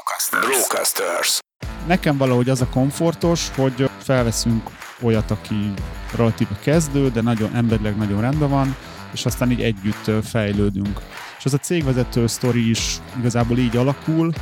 [0.00, 0.46] Brocasters.
[0.46, 1.38] Brocasters.
[1.86, 4.70] Nekem valahogy az a komfortos, hogy felveszünk
[5.02, 5.72] olyat, aki
[6.16, 8.76] relatíve kezdő, de nagyon emberleg nagyon rendben van,
[9.12, 11.00] és aztán így együtt fejlődünk.
[11.38, 14.32] És az a cégvezető sztori is igazából így alakul,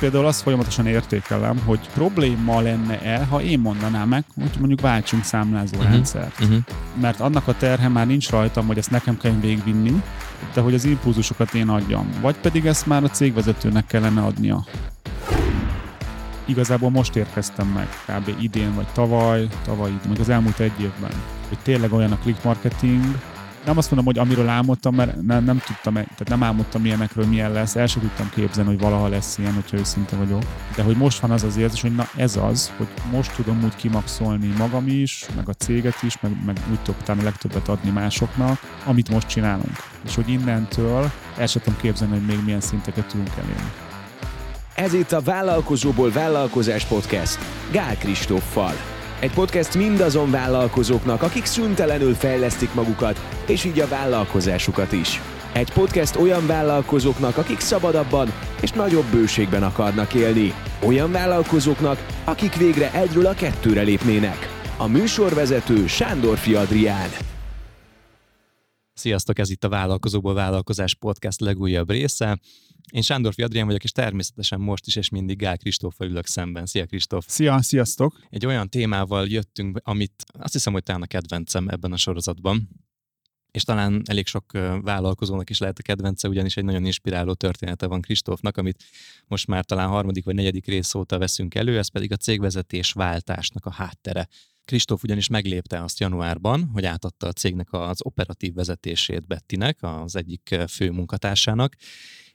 [0.00, 5.76] például azt folyamatosan értékelem, hogy probléma lenne-e, ha én mondanám meg, hogy mondjuk váltsunk számlázó
[5.76, 5.92] uh-huh.
[5.92, 6.40] rendszert.
[6.40, 6.58] Uh-huh.
[7.00, 10.02] Mert annak a terhe már nincs rajtam, hogy ezt nekem kell végvinni,
[10.54, 12.10] de hogy az impulzusokat én adjam.
[12.20, 14.64] Vagy pedig ezt már a cégvezetőnek kellene adnia.
[16.44, 18.42] Igazából most érkeztem meg, kb.
[18.42, 21.12] idén vagy tavaly, tavaly, még az elmúlt egy évben,
[21.48, 23.04] hogy tényleg olyan a click marketing,
[23.64, 27.52] nem azt mondom, hogy amiről álmodtam, mert nem, nem tudtam, tehát nem álmodtam ilyenekről, milyen
[27.52, 30.42] lesz, el sem tudtam képzelni, hogy valaha lesz ilyen, hogyha őszinte vagyok.
[30.76, 33.76] De hogy most van az az érzés, hogy na ez az, hogy most tudom úgy
[33.76, 38.60] kimaxolni magam is, meg a céget is, meg, meg úgy tudok utána legtöbbet adni másoknak,
[38.84, 39.76] amit most csinálunk.
[40.04, 43.70] És hogy innentől el sem tudom képzelni, hogy még milyen szinteket tudunk elérni.
[44.74, 47.38] Ez itt a Vállalkozóból Vállalkozás Podcast
[47.72, 48.72] Gál Kristóffal.
[49.20, 55.20] Egy podcast mindazon vállalkozóknak, akik szüntelenül fejlesztik magukat, és így a vállalkozásukat is.
[55.52, 60.54] Egy podcast olyan vállalkozóknak, akik szabadabban és nagyobb bőségben akarnak élni.
[60.86, 64.48] Olyan vállalkozóknak, akik végre egyről a kettőre lépnének.
[64.76, 67.08] A műsorvezető Sándor Adrián.
[69.00, 72.38] Sziasztok, ez itt a Vállalkozóból Vállalkozás Podcast legújabb része.
[72.92, 76.66] Én Sándor Adrián vagyok, és természetesen most is, és mindig Gál Kristóffal ülök szemben.
[76.66, 77.24] Szia Kristóf!
[77.28, 78.20] Szia, sziasztok!
[78.30, 82.68] Egy olyan témával jöttünk, amit azt hiszem, hogy talán a kedvencem ebben a sorozatban,
[83.50, 88.00] és talán elég sok vállalkozónak is lehet a kedvence, ugyanis egy nagyon inspiráló története van
[88.00, 88.84] Kristófnak, amit
[89.26, 93.66] most már talán harmadik vagy negyedik rész óta veszünk elő, ez pedig a cégvezetés váltásnak
[93.66, 94.28] a háttere.
[94.70, 100.56] Kristóf ugyanis meglépte azt januárban, hogy átadta a cégnek az operatív vezetését Bettinek, az egyik
[100.68, 101.76] fő munkatársának,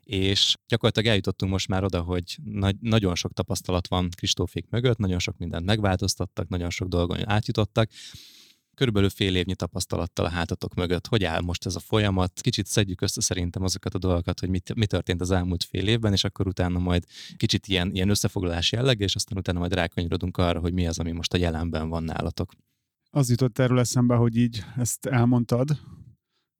[0.04, 5.20] és gyakorlatilag eljutottunk most már oda, hogy nagy, nagyon sok tapasztalat van Kristófék mögött, nagyon
[5.20, 7.90] sok mindent megváltoztattak, nagyon sok dolgon átjutottak,
[8.76, 11.08] körülbelül fél évnyi tapasztalattal a hátatok mögött.
[11.08, 12.42] Hogy áll most ez a folyamat?
[12.42, 16.14] Kicsit szedjük össze szerintem azokat a dolgokat, hogy mit, mi történt az elmúlt fél évben,
[16.14, 17.04] és akkor utána majd
[17.38, 21.12] kicsit ilyen, ilyen összefoglalás jelleg, és aztán utána majd rákanyarodunk arra, hogy mi az, ami
[21.12, 22.52] most a jelenben van nálatok.
[23.10, 25.80] Az jutott erről eszembe, hogy így ezt elmondtad,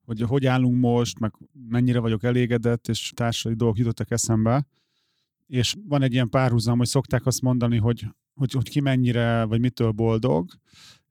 [0.06, 1.32] hogy hogy állunk most, meg
[1.68, 4.66] mennyire vagyok elégedett, és társai dolgok jutottak eszembe.
[5.46, 9.60] És van egy ilyen párhuzam, hogy szokták azt mondani, hogy, hogy, hogy ki mennyire, vagy
[9.60, 10.50] mitől boldog,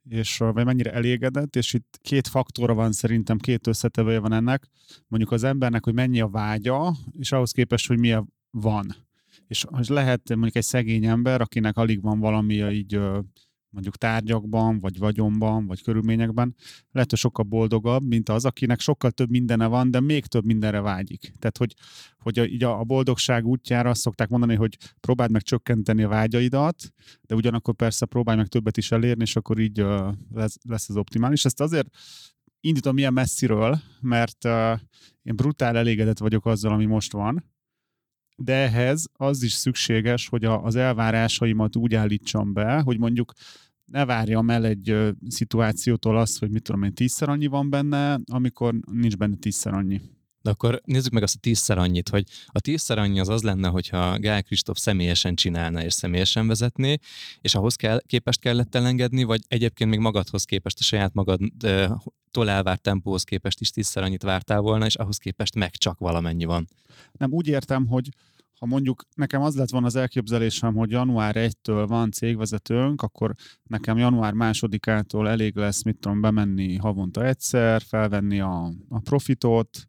[0.10, 4.68] és vagy mennyire elégedett, és itt két faktora van szerintem, két összetevője van ennek.
[5.08, 8.96] Mondjuk az embernek, hogy mennyi a vágya, és ahhoz képest, hogy milyen van.
[9.48, 13.00] És hogy lehet mondjuk egy szegény ember, akinek alig van valami így
[13.76, 16.56] mondjuk tárgyakban, vagy vagyonban, vagy körülményekben,
[16.92, 20.82] lehet, hogy sokkal boldogabb, mint az, akinek sokkal több mindene van, de még több mindenre
[20.82, 21.34] vágyik.
[21.40, 21.74] Tehát, hogy,
[22.18, 26.94] hogy a, így a boldogság útjára azt szokták mondani, hogy próbáld meg csökkenteni a vágyaidat,
[27.22, 30.98] de ugyanakkor persze próbálj meg többet is elérni, és akkor így uh, lesz, lesz az
[30.98, 31.46] optimális.
[31.46, 31.88] Ezt azért
[32.60, 34.80] indítom ilyen messziről, mert uh,
[35.22, 37.54] én brutál elégedett vagyok azzal, ami most van,
[38.38, 43.34] de ehhez az is szükséges, hogy a, az elvárásaimat úgy állítsam be, hogy mondjuk
[43.86, 48.20] ne várjam el egy ö, szituációtól azt, hogy mit tudom én, tízszer annyi van benne,
[48.32, 50.02] amikor nincs benne tízszer annyi.
[50.42, 53.68] De akkor nézzük meg azt a tízszer annyit, hogy a tízszer annyi az az lenne,
[53.68, 56.98] hogyha Gál Kristóf személyesen csinálna és személyesen vezetné,
[57.42, 62.82] és ahhoz kell, képest kellett elengedni, vagy egyébként még magadhoz képest, a saját magadtól elvárt
[62.82, 66.68] tempóhoz képest is tízszer annyit vártál volna, és ahhoz képest meg csak valamennyi van.
[67.12, 68.10] Nem, úgy értem, hogy
[68.60, 73.34] ha mondjuk nekem az lett volna az elképzelésem, hogy január 1-től van cégvezetőnk, akkor
[73.64, 79.88] nekem január másodikától elég lesz, mit tudom, bemenni havonta egyszer, felvenni a, a profitot,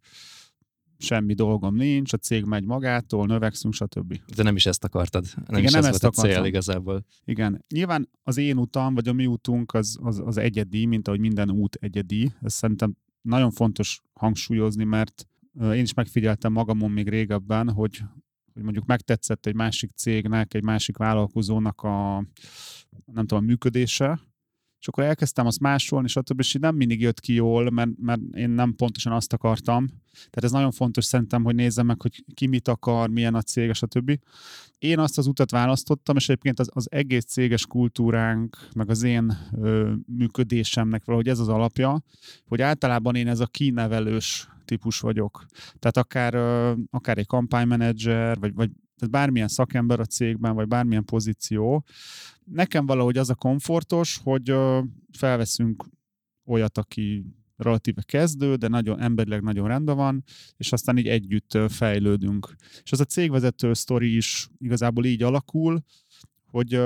[0.98, 4.20] semmi dolgom nincs, a cég megy magától, növekszünk, stb.
[4.36, 5.24] De nem is ezt akartad.
[5.34, 7.04] Nem Igen, is nem ez ezt volt a cél igazából.
[7.24, 7.64] Igen.
[7.68, 11.50] Nyilván az én utam, vagy a mi útunk az, az, az egyedi, mint ahogy minden
[11.50, 12.32] út egyedi.
[12.42, 15.26] Ez szerintem nagyon fontos hangsúlyozni, mert
[15.60, 18.02] én is megfigyeltem magamon még régebben, hogy
[18.56, 22.24] hogy mondjuk megtetszett egy másik cégnek, egy másik vállalkozónak a,
[23.04, 24.20] nem tudom, a működése,
[24.80, 26.40] és akkor elkezdtem azt másolni, stb.
[26.40, 29.86] és nem mindig jött ki jól, mert, mert én nem pontosan azt akartam.
[30.12, 33.72] Tehát ez nagyon fontos szerintem, hogy nézzem meg, hogy ki mit akar, milyen a cég,
[33.72, 34.18] stb.
[34.78, 39.36] Én azt az utat választottam, és egyébként az, az egész céges kultúránk, meg az én
[39.52, 42.02] ö, működésemnek valahogy ez az alapja,
[42.46, 45.46] hogy általában én ez a kinevelős típus vagyok.
[45.78, 46.34] Tehát akár,
[46.90, 51.84] akár egy kampánymenedzser, vagy, vagy tehát bármilyen szakember a cégben, vagy bármilyen pozíció.
[52.44, 54.54] Nekem valahogy az a komfortos, hogy
[55.12, 55.84] felveszünk
[56.44, 57.24] olyat, aki
[57.56, 60.24] relatíve kezdő, de nagyon emberileg nagyon rendben van,
[60.56, 62.54] és aztán így együtt fejlődünk.
[62.82, 65.84] És az a cégvezető sztori is igazából így alakul,
[66.46, 66.80] hogy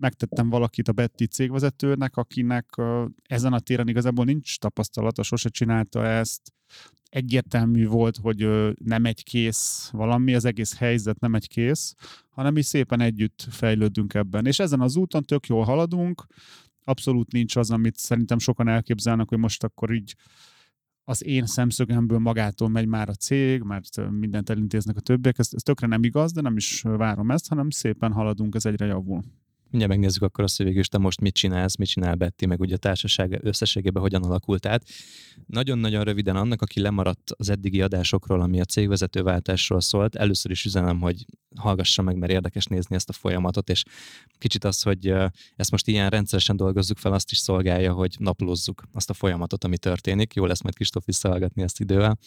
[0.00, 2.68] megtettem valakit a Betty cégvezetőnek, akinek
[3.22, 6.52] ezen a téren igazából nincs tapasztalata, sose csinálta ezt.
[7.14, 8.48] Egyértelmű volt, hogy
[8.84, 11.94] nem egy kész valami, az egész helyzet nem egy kész,
[12.30, 14.46] hanem mi szépen együtt fejlődünk ebben.
[14.46, 16.26] És ezen az úton tök jól haladunk,
[16.84, 20.16] abszolút nincs az, amit szerintem sokan elképzelnek, hogy most akkor így
[21.04, 25.38] az én szemszögemből magától megy már a cég, mert mindent elintéznek a többiek.
[25.38, 28.86] Ez, ez tökre nem igaz, de nem is várom ezt, hanem szépen haladunk, ez egyre
[28.86, 29.24] javul
[29.74, 32.60] mindjárt megnézzük akkor azt, hogy végül is te most mit csinálsz, mit csinál Betty, meg
[32.60, 34.84] ugye a társaság összességében hogyan alakult át.
[35.46, 41.00] Nagyon-nagyon röviden annak, aki lemaradt az eddigi adásokról, ami a cégvezetőváltásról szólt, először is üzenem,
[41.00, 41.24] hogy
[41.56, 43.82] hallgassa meg, mert érdekes nézni ezt a folyamatot, és
[44.38, 45.14] kicsit az, hogy
[45.56, 49.78] ezt most ilyen rendszeresen dolgozzuk fel, azt is szolgálja, hogy naplózzuk azt a folyamatot, ami
[49.78, 50.34] történik.
[50.34, 52.18] Jó lesz majd Kristóf visszahallgatni ezt idővel.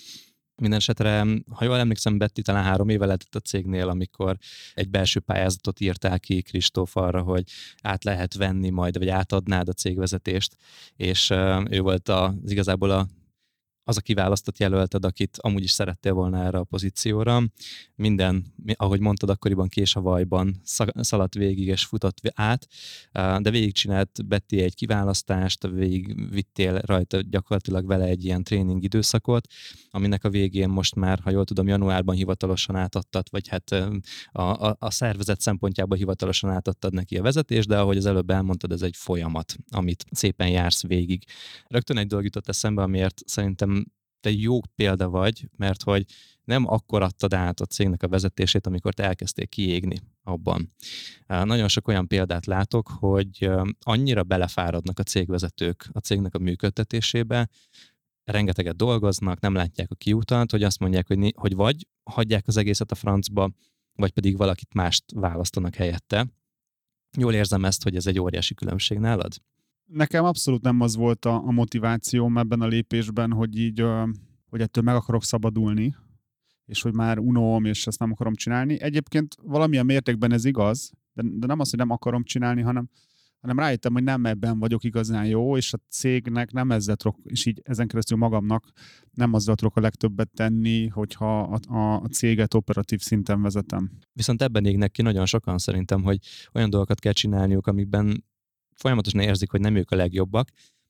[0.61, 4.37] Minden esetre, ha jól emlékszem, Betty talán három éve lehetett a cégnél, amikor
[4.73, 7.43] egy belső pályázatot írták ki Kristóf arra, hogy
[7.81, 10.57] át lehet venni majd, vagy átadnád a cégvezetést,
[10.95, 11.29] és
[11.69, 13.07] ő volt az igazából a
[13.87, 17.43] az a kiválasztott jelölted, akit amúgy is szerettél volna erre a pozícióra.
[17.95, 20.61] Minden, ahogy mondtad, akkoriban kés a vajban
[20.95, 22.67] szaladt végig és futott át,
[23.11, 29.47] de végigcsinált Betty egy kiválasztást, végig vittél rajta gyakorlatilag vele egy ilyen tréning időszakot,
[29.89, 33.71] aminek a végén most már, ha jól tudom, januárban hivatalosan átadtad, vagy hát
[34.31, 38.71] a, a, a szervezet szempontjából hivatalosan átadtad neki a vezetést, de ahogy az előbb elmondtad,
[38.71, 41.23] ez egy folyamat, amit szépen jársz végig.
[41.67, 43.76] Rögtön egy dolog jutott eszembe, amiért szerintem
[44.19, 46.05] te jó példa vagy, mert hogy
[46.43, 50.73] nem akkor adtad át a cégnek a vezetését, amikor te elkezdtél kiégni abban.
[51.27, 53.49] Nagyon sok olyan példát látok, hogy
[53.79, 57.49] annyira belefáradnak a cégvezetők a cégnek a működtetésébe,
[58.23, 62.91] rengeteget dolgoznak, nem látják a kiutat, hogy azt mondják, hogy, hogy vagy hagyják az egészet
[62.91, 63.51] a francba,
[63.93, 66.27] vagy pedig valakit mást választanak helyette.
[67.17, 69.41] Jól érzem ezt, hogy ez egy óriási különbség nálad?
[69.87, 73.85] Nekem abszolút nem az volt a, a motivációm ebben a lépésben, hogy így,
[74.49, 75.95] hogy ettől meg akarok szabadulni,
[76.65, 78.81] és hogy már unóm, és ezt nem akarom csinálni.
[78.81, 82.89] Egyébként valamilyen mértékben ez igaz, de, de nem az, hogy nem akarom csinálni, hanem,
[83.39, 87.45] hanem rájöttem, hogy nem ebben vagyok igazán jó, és a cégnek nem ezzel tudok, és
[87.45, 88.71] így ezen keresztül magamnak
[89.11, 93.91] nem azzal tudok a legtöbbet tenni, hogyha a, a céget operatív szinten vezetem.
[94.13, 96.19] Viszont ebben égnek ki nagyon sokan szerintem, hogy
[96.53, 98.25] olyan dolgokat kell csinálniuk, amikben
[98.77, 100.49] folyamatosan érzik, hogy nem ők a legjobbak,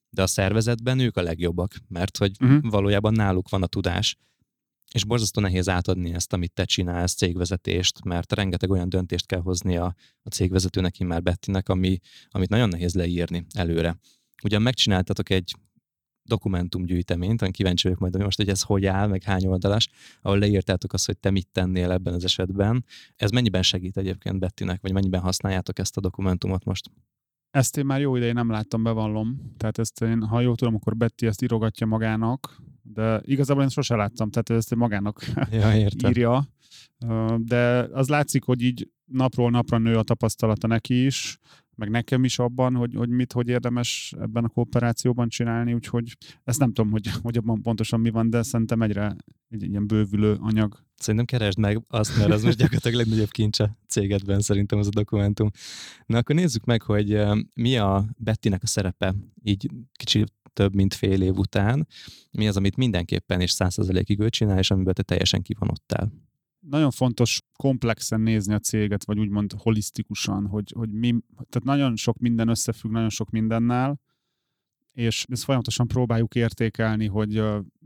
[0.09, 2.71] de a szervezetben ők a legjobbak, mert hogy uh-huh.
[2.71, 4.17] valójában náluk van a tudás,
[4.93, 9.77] és borzasztó nehéz átadni ezt, amit te csinálsz, cégvezetést, mert rengeteg olyan döntést kell hozni
[9.77, 11.99] a, a cégvezetőnek, már Bettinek, ami,
[12.29, 13.97] amit nagyon nehéz leírni előre.
[14.43, 15.55] Ugyan megcsináltatok egy
[16.23, 19.89] dokumentumgyűjteményt, olyan kíváncsi vagyok majd most, hogy ez hogy áll, meg hány oldalas,
[20.21, 22.85] ahol leírtátok azt, hogy te mit tennél ebben az esetben.
[23.15, 26.91] Ez mennyiben segít egyébként Bettinek, vagy mennyiben használjátok ezt a dokumentumot most?
[27.51, 29.53] Ezt én már jó ideje nem láttam, bevallom.
[29.57, 33.95] Tehát ezt én, ha jól tudom, akkor Betty ezt írogatja magának, de igazából én sose
[33.95, 36.09] láttam, tehát ezt magának ja, értem.
[36.09, 36.47] írja.
[37.37, 41.37] De az látszik, hogy így napról napra nő a tapasztalata neki is,
[41.77, 46.59] meg nekem is abban, hogy, hogy mit, hogy érdemes ebben a kooperációban csinálni, úgyhogy ezt
[46.59, 49.15] nem tudom, hogy, hogy abban pontosan mi van, de szerintem egyre
[49.49, 50.85] egy ilyen bővülő anyag.
[50.95, 54.89] Szerintem keresd meg azt, mert az most gyakorlatilag legnagyobb kincs a cégedben szerintem az a
[54.89, 55.49] dokumentum.
[56.05, 57.21] Na akkor nézzük meg, hogy
[57.55, 61.87] mi a Bettinek a szerepe így kicsit több mint fél év után,
[62.31, 66.11] mi az, amit mindenképpen és százszerzelékig ő csinál, és amiben te teljesen kivanottál
[66.69, 72.17] nagyon fontos komplexen nézni a céget, vagy úgymond holisztikusan, hogy, hogy mi, tehát nagyon sok
[72.17, 73.99] minden összefügg nagyon sok mindennel,
[74.93, 77.43] és ezt folyamatosan próbáljuk értékelni, hogy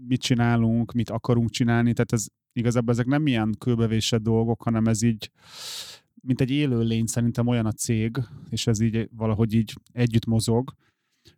[0.07, 5.01] mit csinálunk, mit akarunk csinálni, tehát ez igazából ezek nem ilyen kőbevésett dolgok, hanem ez
[5.01, 5.31] így,
[6.21, 8.17] mint egy élő lény szerintem olyan a cég,
[8.49, 10.73] és ez így valahogy így együtt mozog.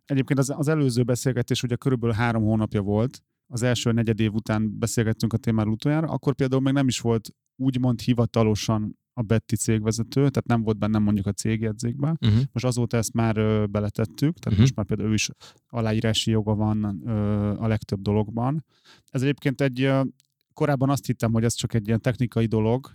[0.04, 4.78] Egyébként az, az előző beszélgetés ugye körülbelül három hónapja volt, az első negyed év után
[4.78, 10.20] beszélgettünk a témáról utoljára, akkor például még nem is volt úgymond hivatalosan a Betty cégvezető,
[10.20, 12.18] tehát nem volt benne mondjuk a cégjegyzékben.
[12.20, 12.40] Uh-huh.
[12.52, 14.58] Most azóta ezt már ö, beletettük, tehát uh-huh.
[14.58, 15.30] most már például ő is
[15.66, 17.12] aláírási joga van ö,
[17.58, 18.64] a legtöbb dologban.
[19.10, 20.02] Ez egyébként egy, ö,
[20.52, 22.90] korábban azt hittem, hogy ez csak egy ilyen technikai dolog,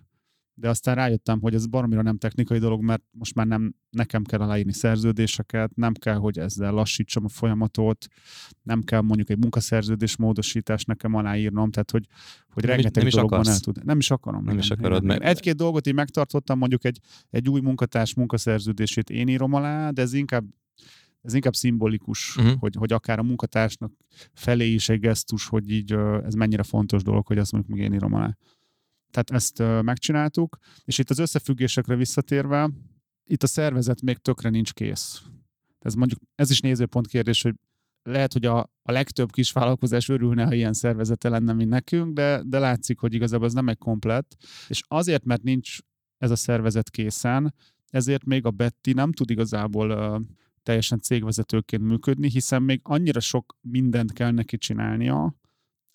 [0.59, 4.39] de aztán rájöttem, hogy ez baromira nem technikai dolog, mert most már nem nekem kell
[4.39, 8.07] aláírni szerződéseket, nem kell, hogy ezzel lassítsam a folyamatot,
[8.63, 12.05] nem kell mondjuk egy munkaszerződés módosítás nekem aláírnom, tehát hogy,
[12.49, 13.85] hogy nem rengeteg nem dologban el tud.
[13.85, 14.43] Nem is akarom.
[14.43, 15.21] Nem igen, is akarod meg.
[15.21, 16.99] Egy-két dolgot így megtartottam, mondjuk egy,
[17.29, 20.45] egy új munkatárs munkaszerződését én írom alá, de ez inkább
[21.21, 22.59] ez inkább szimbolikus, uh-huh.
[22.59, 23.91] hogy, hogy akár a munkatársnak
[24.33, 25.93] felé is egy gesztus, hogy így
[26.25, 28.37] ez mennyire fontos dolog, hogy azt mondjuk még én írom alá.
[29.11, 32.69] Tehát ezt megcsináltuk, és itt az összefüggésekre visszatérve,
[33.23, 35.21] itt a szervezet még tökre nincs kész.
[35.79, 37.55] Ez mondjuk, ez is nézőpont kérdés, hogy
[38.03, 42.41] lehet, hogy a, a legtöbb kis vállalkozás örülne, ha ilyen szervezete lenne, mint nekünk, de,
[42.45, 44.35] de látszik, hogy igazából ez nem egy komplet.
[44.67, 45.77] És azért, mert nincs
[46.17, 47.53] ez a szervezet készen,
[47.89, 50.21] ezért még a Betty nem tud igazából uh,
[50.63, 55.35] teljesen cégvezetőként működni, hiszen még annyira sok mindent kell neki csinálnia,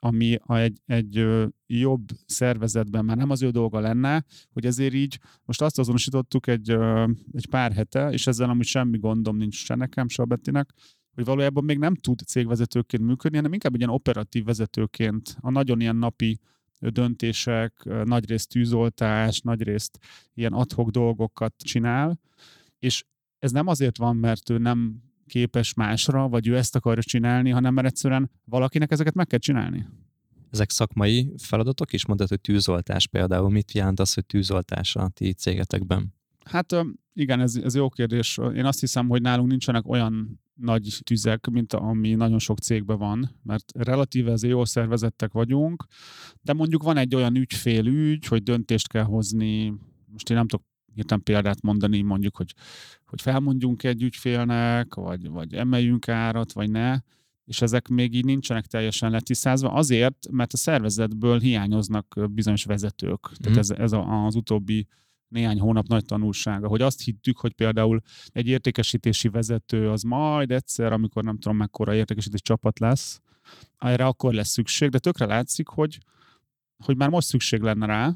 [0.05, 1.27] ami egy, egy
[1.67, 6.71] jobb szervezetben már nem az ő dolga lenne, hogy ezért így most azt azonosítottuk egy,
[7.33, 10.71] egy pár hete, és ezzel amúgy semmi gondom nincs se nekem, se a Bettinek,
[11.15, 15.37] hogy valójában még nem tud cégvezetőként működni, hanem inkább egy ilyen operatív vezetőként.
[15.41, 16.39] A nagyon ilyen napi
[16.79, 19.99] döntések, nagyrészt tűzoltás, nagyrészt
[20.35, 22.21] ilyen adhok dolgokat csinál,
[22.79, 23.05] és
[23.39, 27.75] ez nem azért van, mert ő nem képes másra, vagy ő ezt akarja csinálni, hanem
[27.75, 29.87] mert egyszerűen valakinek ezeket meg kell csinálni.
[30.51, 32.07] Ezek szakmai feladatok is?
[32.07, 33.51] Mondtad, hogy tűzoltás például.
[33.51, 36.15] Mit jelent az, hogy tűzoltás a ti cégetekben?
[36.45, 36.77] Hát
[37.13, 38.39] igen, ez, ez jó kérdés.
[38.55, 43.31] Én azt hiszem, hogy nálunk nincsenek olyan nagy tüzek, mint ami nagyon sok cégben van,
[43.43, 45.85] mert relatíve ezért jól szervezettek vagyunk,
[46.43, 49.75] de mondjuk van egy olyan ügyfélügy, hogy döntést kell hozni,
[50.13, 52.55] most én nem tudok hirtelen példát mondani, mondjuk, hogy,
[53.07, 56.99] hogy felmondjunk egy ügyfélnek, vagy, vagy emeljünk árat, vagy ne,
[57.45, 63.31] és ezek még így nincsenek teljesen letisztázva, azért, mert a szervezetből hiányoznak bizonyos vezetők.
[63.31, 63.35] Mm.
[63.43, 63.59] Tehát mhm.
[63.59, 63.93] ez, ez
[64.25, 64.87] az utóbbi
[65.29, 70.93] néhány hónap nagy tanulsága, hogy azt hittük, hogy például egy értékesítési vezető az majd egyszer,
[70.93, 73.21] amikor nem tudom mekkora értékesítés csapat lesz,
[73.79, 75.99] erre akkor lesz szükség, de tökre látszik, hogy,
[76.85, 78.15] hogy már most szükség lenne rá,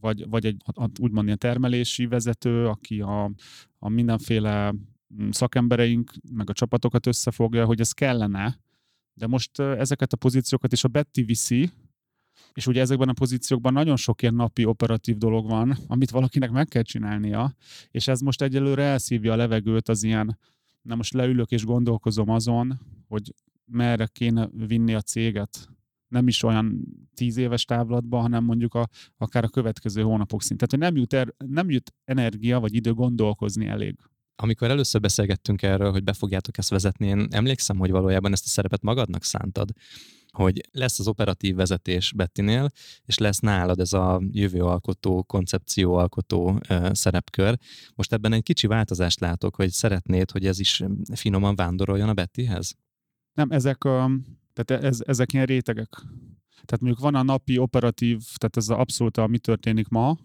[0.00, 0.62] vagy, vagy egy
[1.00, 3.30] úgymond ilyen termelési vezető, aki a,
[3.78, 8.58] a mindenféle mm, szakembereink, meg a csapatokat összefogja, hogy ez kellene,
[9.14, 11.70] de most ezeket a pozíciókat is a Betty viszi,
[12.54, 16.66] és ugye ezekben a pozíciókban nagyon sok ilyen napi operatív dolog van, amit valakinek meg
[16.66, 17.54] kell csinálnia,
[17.90, 20.38] és ez most egyelőre elszívja a levegőt az ilyen,
[20.82, 23.34] na most leülök és gondolkozom azon, hogy
[23.64, 25.68] merre kéne vinni a céget,
[26.08, 26.84] nem is olyan
[27.14, 30.60] tíz éves távlatban, hanem mondjuk a, akár a következő hónapok szint.
[30.60, 33.98] Tehát, hogy nem jut, er, nem jut energia vagy idő gondolkozni elég.
[34.42, 38.48] Amikor először beszélgettünk erről, hogy be fogjátok ezt vezetni, én emlékszem, hogy valójában ezt a
[38.48, 39.70] szerepet magadnak szántad
[40.36, 42.68] hogy lesz az operatív vezetés Bettinél,
[43.04, 46.60] és lesz nálad ez a jövőalkotó, koncepcióalkotó
[46.92, 47.58] szerepkör.
[47.94, 50.82] Most ebben egy kicsi változást látok, hogy szeretnéd, hogy ez is
[51.14, 52.74] finoman vándoroljon a Bettihez?
[53.32, 54.10] Nem, ezek, a,
[54.56, 55.88] tehát ez, ezek ilyen rétegek.
[56.50, 60.18] Tehát mondjuk van a napi operatív, tehát ez abszolút a mi történik ma,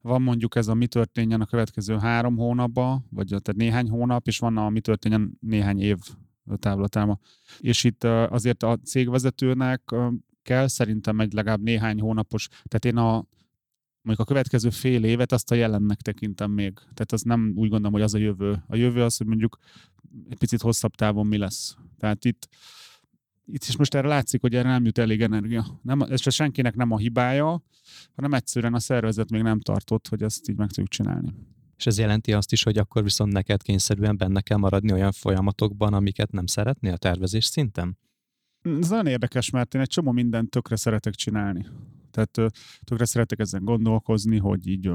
[0.00, 4.38] van mondjuk ez a mi történjen a következő három hónapban, vagy tehát néhány hónap, és
[4.38, 5.98] van a mi történjen néhány év
[6.58, 7.18] távlatáma.
[7.58, 9.94] És itt azért a cégvezetőnek
[10.42, 13.26] kell szerintem egy legalább néhány hónapos, tehát én a
[14.02, 16.72] mondjuk a következő fél évet azt a jelennek tekintem még.
[16.74, 18.62] Tehát az nem úgy gondolom, hogy az a jövő.
[18.66, 19.58] A jövő az, hogy mondjuk
[20.28, 21.76] egy picit hosszabb távon mi lesz.
[21.98, 22.48] Tehát itt,
[23.46, 25.80] itt is most erre látszik, hogy erre nem jut elég energia.
[25.82, 27.62] Nem, ez se senkinek nem a hibája,
[28.14, 31.34] hanem egyszerűen a szervezet még nem tartott, hogy ezt így meg tudjuk csinálni.
[31.76, 35.94] És ez jelenti azt is, hogy akkor viszont neked kényszerűen benne kell maradni olyan folyamatokban,
[35.94, 37.98] amiket nem szeretnél a tervezés szinten?
[38.62, 41.66] Ez nagyon érdekes, mert én egy csomó mindent tökre szeretek csinálni.
[42.10, 44.90] Tehát tökre szeretek ezen gondolkozni, hogy így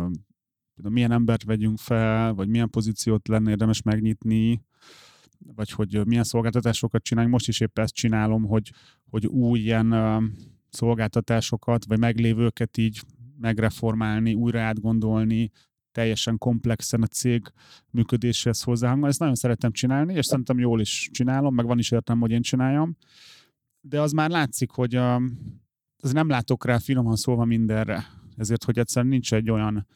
[0.73, 4.61] milyen embert vegyünk fel, vagy milyen pozíciót lenne érdemes megnyitni,
[5.55, 7.35] vagy hogy milyen szolgáltatásokat csináljunk.
[7.35, 8.71] Most is épp ezt csinálom, hogy,
[9.09, 9.95] hogy új ilyen
[10.69, 13.01] szolgáltatásokat, vagy meglévőket így
[13.37, 15.51] megreformálni, újra átgondolni,
[15.91, 17.51] teljesen komplexen a cég
[17.89, 19.09] működéshez hozzáhangolni.
[19.09, 22.41] Ezt nagyon szeretem csinálni, és szerintem jól is csinálom, meg van is értem, hogy én
[22.41, 22.97] csináljam.
[23.81, 28.05] De az már látszik, hogy az nem látok rá finoman szólva mindenre.
[28.35, 29.87] Ezért, hogy egyszerűen nincs egy olyan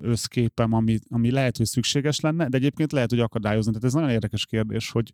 [0.00, 3.70] összképem, ami, ami lehet, hogy szükséges lenne, de egyébként lehet, hogy akadályozni.
[3.72, 5.12] Tehát ez nagyon érdekes kérdés, hogy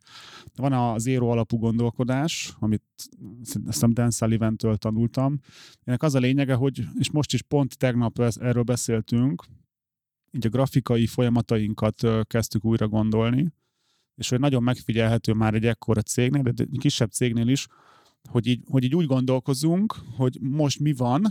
[0.55, 2.83] van az éró alapú gondolkodás, amit
[3.64, 5.40] hiszem Dan Sullivan-től tanultam.
[5.85, 9.45] Ennek az a lényege, hogy, és most is pont tegnap erről beszéltünk,
[10.31, 13.52] így a grafikai folyamatainkat kezdtük újra gondolni,
[14.14, 17.66] és hogy nagyon megfigyelhető már egy ekkora cégnél, de egy kisebb cégnél is,
[18.28, 21.26] hogy így, hogy így úgy gondolkozunk, hogy most mi van,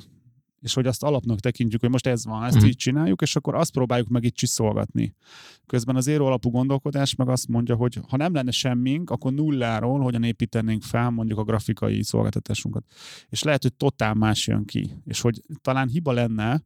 [0.66, 2.66] és hogy azt alapnak tekintjük, hogy most ez van, ezt mm.
[2.66, 5.16] így csináljuk, és akkor azt próbáljuk meg itt csiszolgatni.
[5.66, 10.00] Közben az éró alapú gondolkodás meg azt mondja, hogy ha nem lenne semmink, akkor nulláról
[10.00, 12.86] hogyan építenénk fel mondjuk a grafikai szolgáltatásunkat.
[13.30, 15.02] És lehet, hogy totál más jön ki.
[15.04, 16.64] És hogy talán hiba lenne,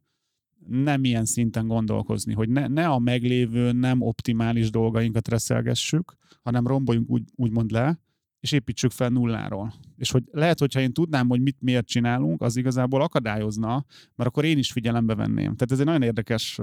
[0.68, 7.10] nem ilyen szinten gondolkozni, hogy ne, ne a meglévő, nem optimális dolgainkat reszelgessük, hanem romboljunk
[7.10, 8.00] úgy, úgymond le,
[8.40, 9.74] és építsük fel nulláról.
[9.96, 14.44] És hogy lehet, hogyha én tudnám, hogy mit miért csinálunk, az igazából akadályozna, mert akkor
[14.44, 15.54] én is figyelembe venném.
[15.54, 16.58] Tehát ez egy nagyon érdekes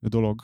[0.00, 0.40] dolog.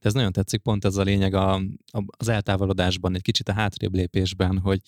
[0.00, 3.52] De ez nagyon tetszik, pont ez a lényeg a, a, az eltávolodásban, egy kicsit a
[3.52, 4.80] hátrébb lépésben, hogy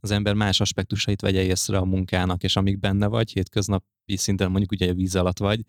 [0.00, 4.72] az ember más aspektusait vegye észre a munkának, és amíg benne vagy, hétköznapi szinten mondjuk
[4.72, 5.64] ugye a víz alatt vagy,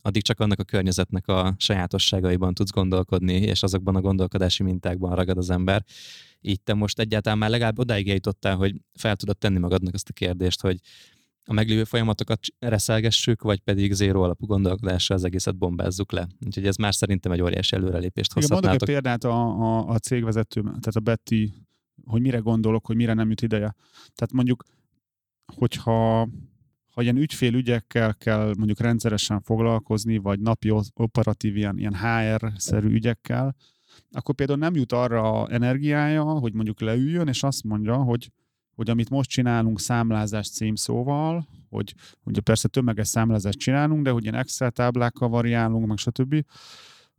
[0.00, 5.38] addig csak annak a környezetnek a sajátosságaiban tudsz gondolkodni, és azokban a gondolkodási mintákban ragad
[5.38, 5.84] az ember.
[6.46, 10.12] Így te most egyáltalán már legalább odáig eljutottál, hogy fel tudod tenni magadnak azt a
[10.12, 10.80] kérdést, hogy
[11.44, 16.28] a meglévő folyamatokat reszelgessük, vagy pedig zéró alapú gondolkodással az egészet bombázzuk le.
[16.46, 18.68] Úgyhogy ez már szerintem egy óriási előrelépést hozhatnátok.
[18.68, 21.52] Mondok egy példát a, a, a cégvezető, tehát a Betty,
[22.04, 23.74] hogy mire gondolok, hogy mire nem jut ideje.
[24.14, 24.64] Tehát mondjuk,
[25.54, 26.28] hogyha
[26.94, 33.56] ha ilyen ügyfélügyekkel kell mondjuk rendszeresen foglalkozni, vagy napi operatív ilyen, ilyen HR-szerű ügyekkel,
[34.12, 38.30] akkor például nem jut arra energiája, hogy mondjuk leüljön, és azt mondja, hogy
[38.74, 44.34] hogy amit most csinálunk számlázás címszóval, hogy ugye persze tömeges számlázást csinálunk, de hogy ilyen
[44.34, 46.44] Excel táblákkal variálunk, meg stb.,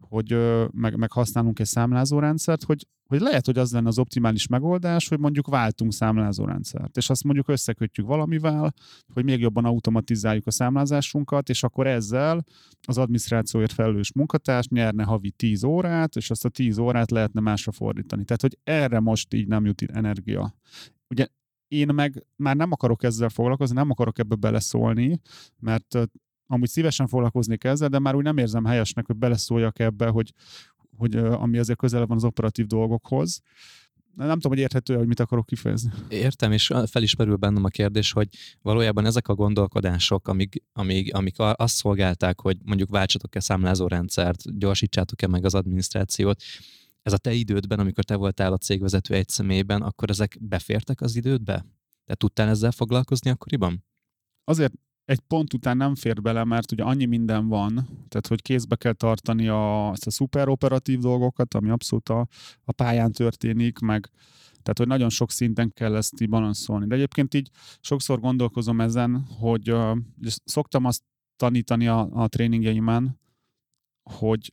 [0.09, 0.37] hogy
[0.71, 5.19] meg, meg használunk egy számlázórendszert, hogy, hogy lehet, hogy az lenne az optimális megoldás, hogy
[5.19, 8.73] mondjuk váltunk számlázórendszert, és azt mondjuk összekötjük valamivel,
[9.13, 12.43] hogy még jobban automatizáljuk a számlázásunkat, és akkor ezzel
[12.87, 17.71] az adminisztrációért felelős munkatárs nyerne havi 10 órát, és azt a 10 órát lehetne másra
[17.71, 18.23] fordítani.
[18.23, 20.55] Tehát, hogy erre most így nem jut energia.
[21.07, 21.27] Ugye
[21.67, 25.19] én meg már nem akarok ezzel foglalkozni, nem akarok ebbe beleszólni,
[25.59, 25.97] mert
[26.47, 30.33] amúgy szívesen foglalkoznék ezzel, de már úgy nem érzem helyesnek, hogy beleszóljak ebbe, hogy,
[30.97, 33.41] hogy ami azért közel van az operatív dolgokhoz.
[34.15, 35.91] Nem tudom, hogy érthető hogy mit akarok kifejezni.
[36.09, 38.27] Értem, és felismerül bennem a kérdés, hogy
[38.61, 45.45] valójában ezek a gondolkodások, amik, amik, amik azt szolgálták, hogy mondjuk váltsatok-e számlázórendszert, gyorsítsátok-e meg
[45.45, 46.43] az adminisztrációt,
[47.01, 51.15] ez a te idődben, amikor te voltál a cégvezető egy személyben, akkor ezek befértek az
[51.15, 51.65] idődbe?
[52.05, 53.85] Te tudtál ezzel foglalkozni akkoriban?
[54.43, 54.73] Azért
[55.05, 57.73] egy pont után nem fér bele, mert ugye annyi minden van,
[58.07, 62.27] tehát hogy kézbe kell tartani a, ezt a szuperoperatív dolgokat, ami abszolút a,
[62.63, 64.09] a pályán történik, meg
[64.47, 66.87] tehát, hogy nagyon sok szinten kell ezt így balanszolni.
[66.87, 67.49] De egyébként így
[67.79, 69.97] sokszor gondolkozom ezen, hogy uh,
[70.43, 71.03] szoktam azt
[71.35, 73.19] tanítani a, a tréningeimen,
[74.09, 74.51] hogy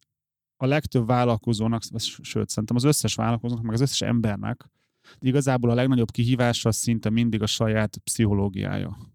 [0.56, 1.82] a legtöbb vállalkozónak,
[2.22, 4.70] sőt, szerintem az összes vállalkozónak, meg az összes embernek
[5.18, 9.11] igazából a legnagyobb kihívása az szinte mindig a saját pszichológiája.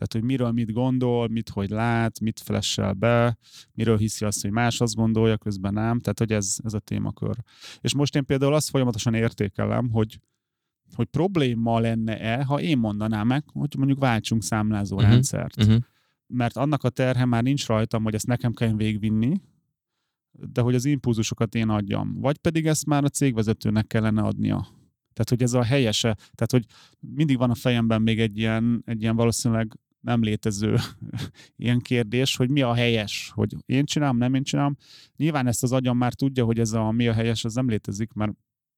[0.00, 3.38] Tehát, hogy miről mit gondol, mit hogy lát, mit flessel be,
[3.74, 5.98] miről hiszi azt, hogy más azt gondolja, közben nem.
[5.98, 7.36] Tehát, hogy ez, ez a témakör.
[7.80, 10.20] És most én például azt folyamatosan értékelem, hogy,
[10.94, 15.10] hogy probléma lenne-e, ha én mondanám meg, hogy mondjuk váltsunk számlázó uh-huh.
[15.10, 15.62] rendszert.
[15.62, 15.82] Uh-huh.
[16.26, 19.40] Mert annak a terhe már nincs rajtam, hogy ezt nekem kell végvinni,
[20.32, 22.20] de hogy az impulzusokat én adjam.
[22.20, 24.66] Vagy pedig ezt már a cégvezetőnek kellene adnia.
[25.12, 26.64] Tehát, hogy ez a helyese, tehát, hogy
[27.00, 30.76] mindig van a fejemben még egy ilyen, egy ilyen valószínűleg nem létező
[31.56, 34.76] ilyen kérdés, hogy mi a helyes, hogy én csinálom, nem én csinálom.
[35.16, 38.12] Nyilván ezt az agyam már tudja, hogy ez a mi a helyes, az nem létezik,
[38.12, 38.32] mert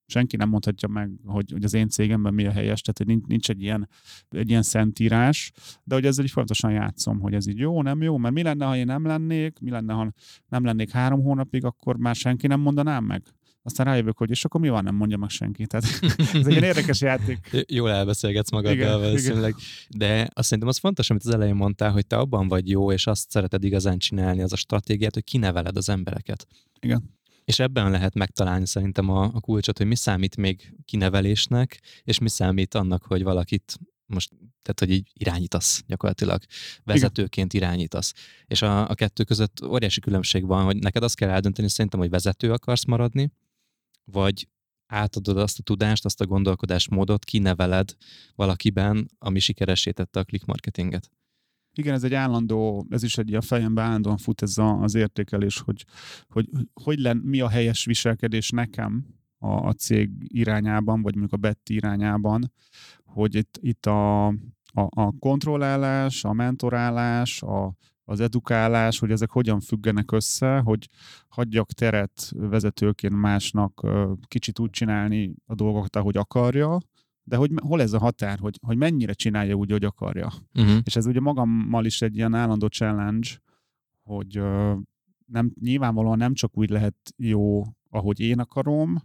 [0.06, 3.50] senki nem mondhatja meg, hogy, hogy az én cégemben mi a helyes, tehát hogy nincs,
[3.50, 3.88] egy, ilyen,
[4.28, 5.52] egy ilyen szentírás,
[5.84, 8.66] de hogy ezzel így fontosan játszom, hogy ez így jó, nem jó, mert mi lenne,
[8.66, 10.12] ha én nem lennék, mi lenne, ha
[10.48, 13.22] nem lennék három hónapig, akkor már senki nem mondanám meg
[13.62, 15.66] aztán rájövök, hogy és akkor mi van, nem mondja meg senki.
[15.66, 15.84] Tehát
[16.34, 17.64] ez egy érdekes játék.
[17.68, 19.54] Jól elbeszélgetsz magaddal valószínűleg.
[19.88, 23.06] De azt szerintem az fontos, amit az elején mondtál, hogy te abban vagy jó, és
[23.06, 26.46] azt szereted igazán csinálni, az a stratégiát, hogy kineveled az embereket.
[26.80, 27.20] Igen.
[27.44, 32.28] És ebben lehet megtalálni szerintem a, a kulcsot, hogy mi számít még kinevelésnek, és mi
[32.28, 34.30] számít annak, hogy valakit most,
[34.62, 36.42] tehát hogy így irányítasz gyakorlatilag,
[36.84, 38.12] vezetőként irányítasz.
[38.46, 42.10] És a, a kettő között óriási különbség van, hogy neked azt kell eldönteni szerintem, hogy
[42.10, 43.32] vezető akarsz maradni,
[44.04, 44.48] vagy
[44.86, 47.96] átadod azt a tudást, azt a gondolkodásmódot, kineveled
[48.34, 51.10] valakiben, ami sikeresítette a click marketinget.
[51.74, 55.58] Igen, ez egy állandó, ez is egy a fejemben állandóan fut ez a, az értékelés,
[55.58, 55.84] hogy
[56.28, 59.06] hogy, hogy len, mi a helyes viselkedés nekem
[59.38, 62.52] a, a cég irányában, vagy mondjuk a Betty irányában,
[63.04, 64.34] hogy itt, itt a, a,
[64.74, 67.76] a kontrollálás, a mentorálás, a,
[68.12, 70.88] az edukálás, hogy ezek hogyan függenek össze, hogy
[71.28, 73.86] hagyjak teret vezetőként másnak
[74.26, 76.78] kicsit úgy csinálni a dolgokat, ahogy akarja,
[77.24, 80.32] de hogy hol ez a határ, hogy, hogy mennyire csinálja úgy, hogy akarja.
[80.54, 80.78] Uh-huh.
[80.82, 83.28] És ez ugye magammal is egy ilyen állandó challenge,
[84.02, 84.40] hogy
[85.26, 89.02] nem, nyilvánvalóan nem csak úgy lehet jó, ahogy én akarom,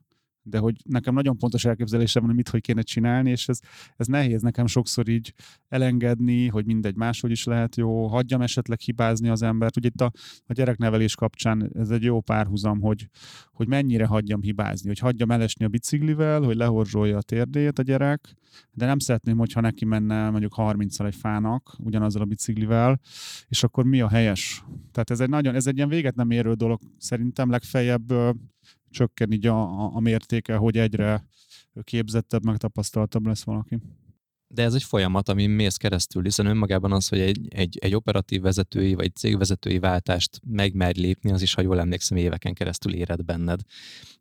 [0.49, 3.59] de hogy nekem nagyon pontos elképzelésem van, hogy mit, hogy kéne csinálni, és ez,
[3.95, 5.33] ez nehéz nekem sokszor így
[5.69, 9.77] elengedni, hogy mindegy máshogy is lehet jó, hagyjam esetleg hibázni az embert.
[9.77, 10.11] Ugye itt a,
[10.45, 13.07] a gyereknevelés kapcsán ez egy jó párhuzam, hogy,
[13.51, 18.35] hogy mennyire hagyjam hibázni, hogy hagyjam elesni a biciklivel, hogy lehorzsolja a térdét a gyerek,
[18.71, 22.99] de nem szeretném, hogyha neki menne mondjuk 30 egy fának, ugyanazzal a biciklivel,
[23.47, 24.63] és akkor mi a helyes?
[24.91, 28.13] Tehát ez egy nagyon, ez egy ilyen véget nem érő dolog szerintem legfeljebb
[28.89, 31.25] csökken így a, a, a mértéke, hogy egyre
[31.83, 33.77] képzettebb, megtapasztaltabb lesz valaki.
[34.49, 38.41] De ez egy folyamat, ami mész keresztül, hiszen önmagában az, hogy egy, egy, egy operatív
[38.41, 43.61] vezetői vagy cégvezetői váltást megmerj lépni, az is, ha jól emlékszem, éveken keresztül éred benned.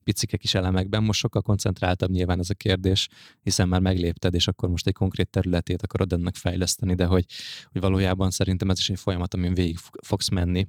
[0.04, 3.08] Picike kis elemekben, most sokkal koncentráltabb nyilván ez a kérdés,
[3.42, 7.24] hiszen már meglépted, és akkor most egy konkrét területét akarod ennek fejleszteni, de hogy,
[7.72, 10.68] hogy valójában szerintem ez is egy folyamat, amin végig fogsz menni.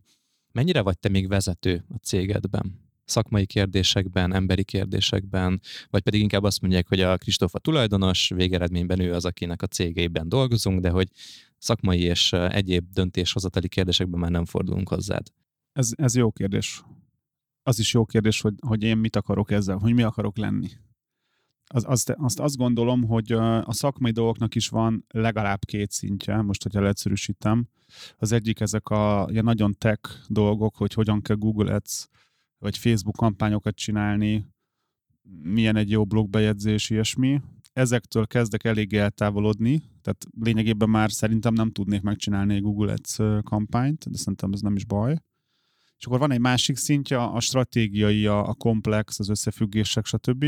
[0.52, 2.87] Mennyire vagy te még vezető a cégedben?
[3.08, 9.00] Szakmai kérdésekben, emberi kérdésekben, vagy pedig inkább azt mondják, hogy a Kristóf a tulajdonos, végeredményben
[9.00, 11.10] ő az, akinek a cégeiben dolgozunk, de hogy
[11.58, 15.28] szakmai és egyéb döntéshozatali kérdésekben már nem fordulunk hozzád.
[15.74, 16.84] Ez, ez jó kérdés.
[17.64, 20.70] Az is jó kérdés, hogy, hogy én mit akarok ezzel, hogy mi akarok lenni.
[21.70, 26.64] Az, azt, azt, azt gondolom, hogy a szakmai dolgoknak is van legalább két szintje, most,
[26.64, 27.68] hogyha leegyszerűsítem.
[28.18, 32.08] Az egyik ezek a ilyen nagyon tech dolgok, hogy hogyan kell Google Ads
[32.60, 34.46] vagy Facebook kampányokat csinálni,
[35.42, 37.42] milyen egy jó blogbejegyzés, ilyesmi.
[37.74, 44.10] Ezektől kezdek elég eltávolodni, tehát lényegében már szerintem nem tudnék megcsinálni egy Google Ads kampányt,
[44.10, 45.18] de szerintem ez nem is baj.
[45.98, 50.46] És akkor van egy másik szintje, a stratégiai, a, a komplex, az összefüggések, stb.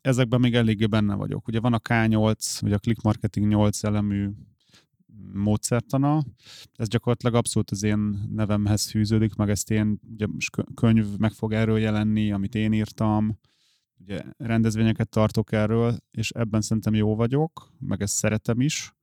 [0.00, 1.48] Ezekben még eléggé benne vagyok.
[1.48, 4.28] Ugye van a K8, vagy a Click Marketing 8 elemű
[5.32, 6.24] módszertana.
[6.76, 10.26] Ez gyakorlatilag abszolút az én nevemhez fűződik, meg ezt én, ugye
[10.74, 13.38] könyv meg fog erről jelenni, amit én írtam,
[14.00, 18.94] ugye rendezvényeket tartok erről, és ebben szerintem jó vagyok, meg ezt szeretem is.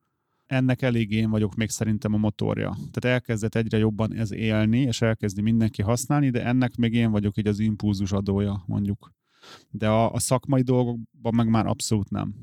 [0.46, 2.70] Ennek elég én vagyok még szerintem a motorja.
[2.92, 7.38] Tehát elkezdett egyre jobban ez élni, és elkezdi mindenki használni, de ennek még én vagyok
[7.38, 9.14] így az impulzus adója, mondjuk.
[9.70, 12.36] De a, a szakmai dolgokban meg már abszolút nem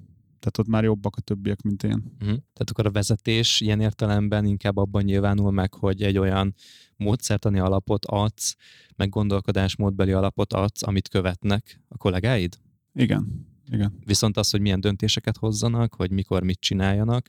[0.46, 1.92] tehát ott már jobbak a többiek, mint én.
[1.92, 2.26] Uh-huh.
[2.28, 6.54] Tehát akkor a vezetés ilyen értelemben inkább abban nyilvánul meg, hogy egy olyan
[6.96, 8.56] módszertani alapot adsz,
[8.96, 12.59] meg gondolkodásmódbeli alapot adsz, amit követnek a kollégáid?
[12.94, 13.46] Igen.
[13.70, 13.98] Igen.
[14.04, 17.28] Viszont az, hogy milyen döntéseket hozzanak, hogy mikor mit csináljanak,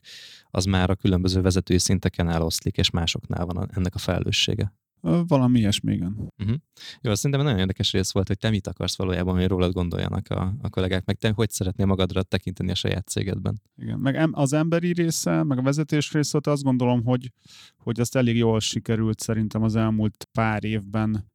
[0.50, 4.74] az már a különböző vezetői szinteken eloszlik, és másoknál van ennek a felelőssége.
[5.00, 6.30] Valami ilyesmi, igen.
[6.38, 6.56] Uh-huh.
[7.00, 10.54] Jó, szerintem nagyon érdekes rész volt, hogy te mit akarsz valójában, hogy rólad gondoljanak a,
[10.62, 13.62] a kollégák, meg te hogy szeretnél magadra tekinteni a saját cégedben.
[13.76, 17.32] Igen, meg az emberi része, meg a vezetés része, azt gondolom, hogy,
[17.76, 21.30] hogy azt elég jól sikerült szerintem az elmúlt pár évben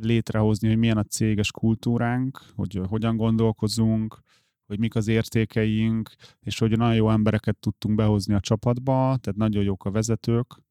[0.00, 4.20] létrehozni, hogy milyen a céges kultúránk, hogy hogyan gondolkozunk,
[4.66, 9.62] hogy mik az értékeink, és hogy nagyon jó embereket tudtunk behozni a csapatba, tehát nagyon
[9.62, 10.62] jók a vezetők,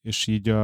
[0.00, 0.54] és így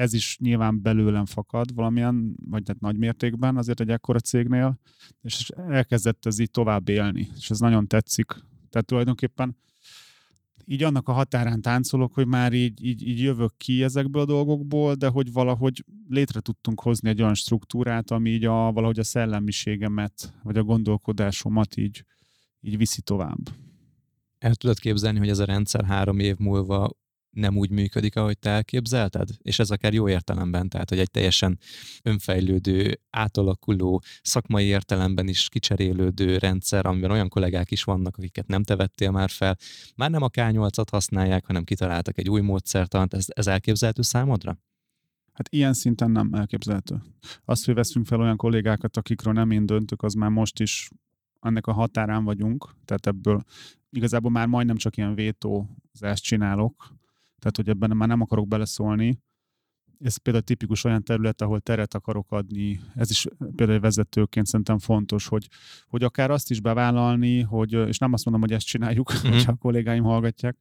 [0.00, 4.78] ez is nyilván belőlem fakad valamilyen, vagy tehát nagy mértékben azért egy ekkora cégnél,
[5.22, 8.26] és elkezdett ez így tovább élni, és ez nagyon tetszik.
[8.70, 9.56] Tehát tulajdonképpen
[10.64, 14.94] így annak a határán táncolok, hogy már így, így, így jövök ki ezekből a dolgokból,
[14.94, 20.34] de hogy valahogy létre tudtunk hozni egy olyan struktúrát, ami így a, valahogy a szellemiségemet,
[20.42, 22.04] vagy a gondolkodásomat így,
[22.60, 23.48] így viszi tovább.
[24.38, 26.90] El tudod képzelni, hogy ez a rendszer három év múlva
[27.30, 29.28] nem úgy működik, ahogy te elképzelted?
[29.42, 31.58] És ez akár jó értelemben, tehát hogy egy teljesen
[32.02, 38.76] önfejlődő, átalakuló, szakmai értelemben is kicserélődő rendszer, amiben olyan kollégák is vannak, akiket nem te
[38.76, 39.56] vettél már fel,
[39.96, 43.14] már nem a K8-at használják, hanem kitaláltak egy új módszertant.
[43.14, 44.58] Ez, ez elképzelhető számodra?
[45.32, 47.02] Hát ilyen szinten nem elképzelhető.
[47.44, 50.88] Azt, hogy veszünk fel olyan kollégákat, akikről nem én döntök, az már most is
[51.40, 53.42] ennek a határán vagyunk, tehát ebből
[53.90, 56.98] igazából már majdnem csak ilyen vétózást csinálok,
[57.40, 59.18] tehát hogy ebben már nem akarok beleszólni.
[60.00, 62.80] Ez például tipikus olyan terület, ahol teret akarok adni.
[62.94, 65.48] Ez is például vezetőként szerintem fontos, hogy,
[65.86, 69.32] hogy akár azt is bevállalni, hogy, és nem azt mondom, hogy ezt csináljuk, mm-hmm.
[69.32, 70.56] hogyha a kollégáim hallgatják,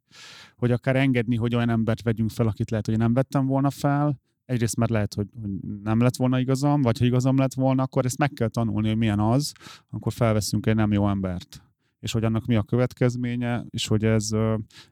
[0.56, 4.22] hogy akár engedni, hogy olyan embert vegyünk fel, akit lehet, hogy nem vettem volna fel,
[4.46, 5.50] egyrészt mert lehet, hogy, hogy
[5.84, 8.98] nem lett volna igazam, vagy ha igazam lett volna, akkor ezt meg kell tanulni, hogy
[8.98, 9.52] milyen az,
[9.90, 11.69] akkor felveszünk egy nem jó embert
[12.00, 14.30] és hogy annak mi a következménye, és hogy ez,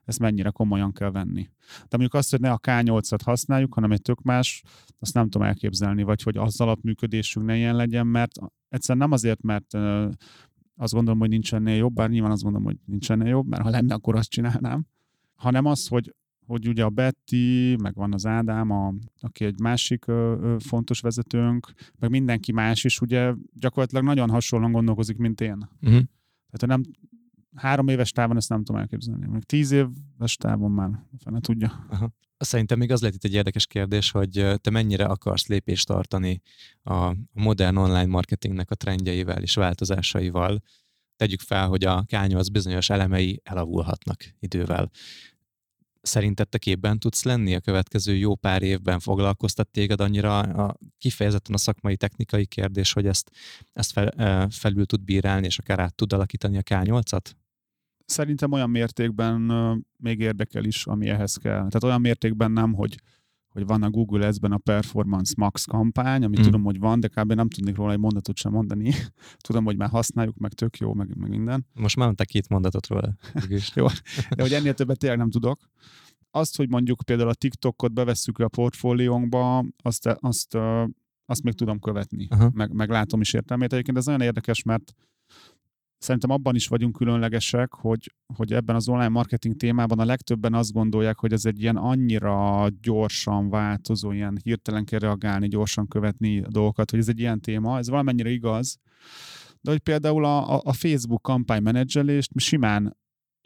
[0.04, 1.50] ezt mennyire komolyan kell venni.
[1.78, 4.62] De mondjuk azt, hogy ne a K8-at használjuk, hanem egy tök más,
[4.98, 8.32] azt nem tudom elképzelni, vagy hogy az alapműködésünk ne ilyen legyen, mert
[8.68, 9.74] egyszerűen nem azért, mert
[10.76, 13.62] azt gondolom, hogy nincs ennél jobb, bár nyilván azt gondolom, hogy nincs ennél jobb, mert
[13.62, 14.86] ha lenne, akkor azt csinálnám,
[15.34, 16.14] hanem az, hogy,
[16.46, 21.00] hogy ugye a Betty, meg van az Ádám, a, aki egy másik ö, ö, fontos
[21.00, 25.68] vezetőnk, meg mindenki más is ugye gyakorlatilag nagyon hasonlóan gondolkozik, mint én.
[25.80, 26.02] Uh-huh.
[26.50, 26.82] Tehát ha nem
[27.54, 29.26] három éves távon ezt nem tudom elképzelni.
[29.26, 31.86] Meg tíz éves távon már fene tudja.
[31.90, 32.12] Aha.
[32.36, 36.42] Szerintem még az lehet itt egy érdekes kérdés, hogy te mennyire akarsz lépést tartani
[36.82, 40.62] a modern online marketingnek a trendjeivel és változásaival.
[41.16, 44.90] Tegyük fel, hogy a K8 bizonyos elemei elavulhatnak idővel.
[46.08, 49.00] Szerinted te képben tudsz lenni a következő jó pár évben?
[49.00, 53.30] Foglalkoztat téged annyira a, kifejezetten a szakmai technikai kérdés, hogy ezt,
[53.72, 57.30] ezt fel, felül tud bírálni, és akár át tud alakítani a K8-at?
[58.04, 59.40] Szerintem olyan mértékben
[59.96, 61.56] még érdekel is, ami ehhez kell.
[61.56, 62.96] Tehát olyan mértékben nem, hogy
[63.58, 66.42] hogy van a Google Ads-ben a Performance Max kampány, ami mm.
[66.42, 67.32] tudom, hogy van, de kb.
[67.32, 68.92] nem tudnék róla egy mondatot sem mondani.
[69.46, 71.66] tudom, hogy már használjuk, meg tök jó, meg, meg minden.
[71.74, 73.14] Most már mondták két mondatot róla.
[73.74, 73.86] jó,
[74.36, 75.60] de hogy ennél többet tényleg nem tudok.
[76.30, 80.54] Azt, hogy mondjuk például a TikTokot bevesszük a portfóliónkba, azt, azt,
[81.26, 83.72] azt még tudom követni, meg, meg látom is értelmét.
[83.72, 84.94] Egyébként ez nagyon érdekes, mert
[85.98, 90.72] szerintem abban is vagyunk különlegesek, hogy, hogy ebben az online marketing témában a legtöbben azt
[90.72, 96.48] gondolják, hogy ez egy ilyen annyira gyorsan változó, ilyen hirtelen kell reagálni, gyorsan követni a
[96.48, 98.78] dolgokat, hogy ez egy ilyen téma, ez valamennyire igaz,
[99.60, 102.96] de hogy például a, a Facebook kampánymenedzselést simán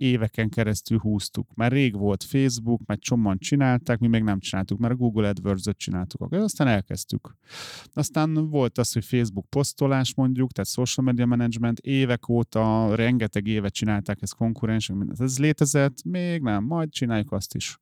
[0.02, 1.54] éveken keresztül húztuk.
[1.54, 5.76] Már rég volt Facebook, már csomóan csinálták, mi még nem csináltuk, mert a Google AdWords-öt
[5.76, 6.20] csináltuk.
[6.20, 7.36] Akkor aztán elkezdtük.
[7.92, 13.72] Aztán volt az, hogy Facebook posztolás mondjuk, tehát social media management, évek óta, rengeteg évet
[13.72, 17.80] csinálták ezt konkurensek, ez létezett, még nem, majd csináljuk azt is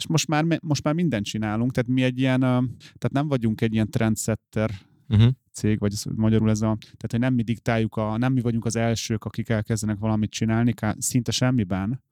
[0.00, 3.72] és most már, most már mindent csinálunk, tehát mi egy ilyen, tehát nem vagyunk egy
[3.72, 4.70] ilyen trendsetter
[5.10, 5.30] uh-huh.
[5.52, 8.64] cég, vagy ez, magyarul ez a, tehát hogy nem mi diktáljuk, a, nem mi vagyunk
[8.64, 12.02] az elsők, akik elkezdenek valamit csinálni, szinte semmiben,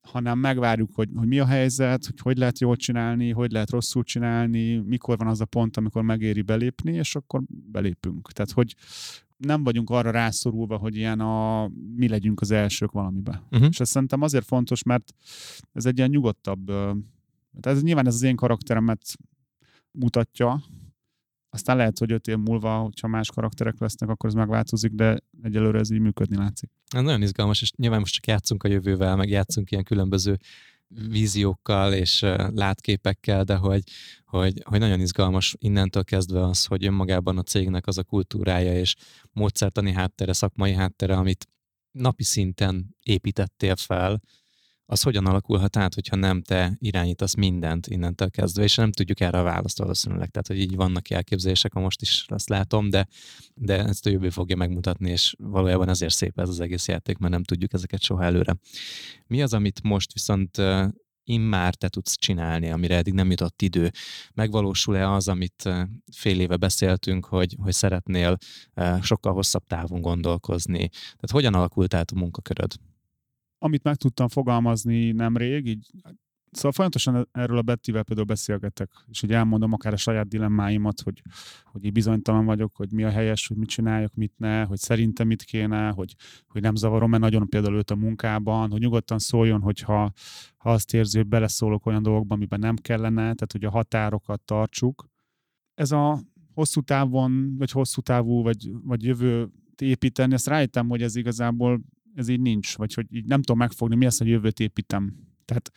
[0.00, 4.02] hanem megvárjuk, hogy, hogy mi a helyzet, hogy hogy lehet jól csinálni, hogy lehet rosszul
[4.02, 8.32] csinálni, mikor van az a pont, amikor megéri belépni, és akkor belépünk.
[8.32, 8.74] Tehát, hogy
[9.36, 13.42] nem vagyunk arra rászorulva, hogy ilyen a, mi legyünk az elsők valamibe.
[13.50, 13.68] Uh-huh.
[13.68, 15.14] És ez szerintem azért fontos, mert
[15.72, 16.66] ez egy ilyen nyugodtabb,
[17.60, 19.02] tehát ez, nyilván ez az én karakteremet
[19.90, 20.62] mutatja,
[21.56, 25.78] aztán lehet, hogy öt év múlva, hogyha más karakterek lesznek, akkor ez megváltozik, de egyelőre
[25.78, 26.70] ez így működni látszik.
[26.88, 30.38] Ez nagyon izgalmas, és nyilván most csak játszunk a jövővel, meg játszunk ilyen különböző
[30.88, 32.20] víziókkal és
[32.54, 33.82] látképekkel, de hogy,
[34.24, 38.94] hogy, hogy nagyon izgalmas innentől kezdve az, hogy önmagában a cégnek az a kultúrája és
[39.32, 41.48] módszertani háttere, szakmai háttere, amit
[41.90, 44.20] napi szinten építettél fel,
[44.86, 49.38] az hogyan alakulhat át, hogyha nem te irányítasz mindent innentől kezdve, és nem tudjuk erre
[49.38, 50.30] a választ valószínűleg.
[50.30, 53.06] Tehát, hogy így vannak elképzelések, ha most is azt látom, de,
[53.54, 57.32] de ezt a jövő fogja megmutatni, és valójában ezért szép ez az egész játék, mert
[57.32, 58.56] nem tudjuk ezeket soha előre.
[59.26, 60.62] Mi az, amit most viszont
[61.28, 63.90] immár te tudsz csinálni, amire eddig nem jutott idő.
[64.34, 65.68] Megvalósul-e az, amit
[66.12, 68.36] fél éve beszéltünk, hogy, hogy szeretnél
[69.00, 70.88] sokkal hosszabb távon gondolkozni?
[70.88, 72.72] Tehát hogyan alakult át a munkaköröd?
[73.58, 75.90] Amit meg tudtam fogalmazni nemrég, így
[76.56, 81.22] Szóval folyamatosan erről a Bettivel például beszélgetek, és hogy elmondom akár a saját dilemmáimat, hogy,
[81.64, 85.26] hogy így bizonytalan vagyok, hogy mi a helyes, hogy mit csináljak, mit ne, hogy szerintem
[85.26, 86.14] mit kéne, hogy,
[86.46, 90.12] hogy nem zavarom, mert nagyon például őt a munkában, hogy nyugodtan szóljon, hogyha
[90.56, 95.08] ha azt érzi, hogy beleszólok olyan dolgokba, amiben nem kellene, tehát hogy a határokat tartsuk.
[95.74, 96.20] Ez a
[96.54, 101.80] hosszú távon, vagy hosszú távú, vagy, vagy jövő építeni, ezt rájöttem, hogy ez igazából
[102.16, 105.14] ez így nincs, vagy hogy így nem tudom megfogni, mi az, hogy jövőt építem.
[105.44, 105.70] Tehát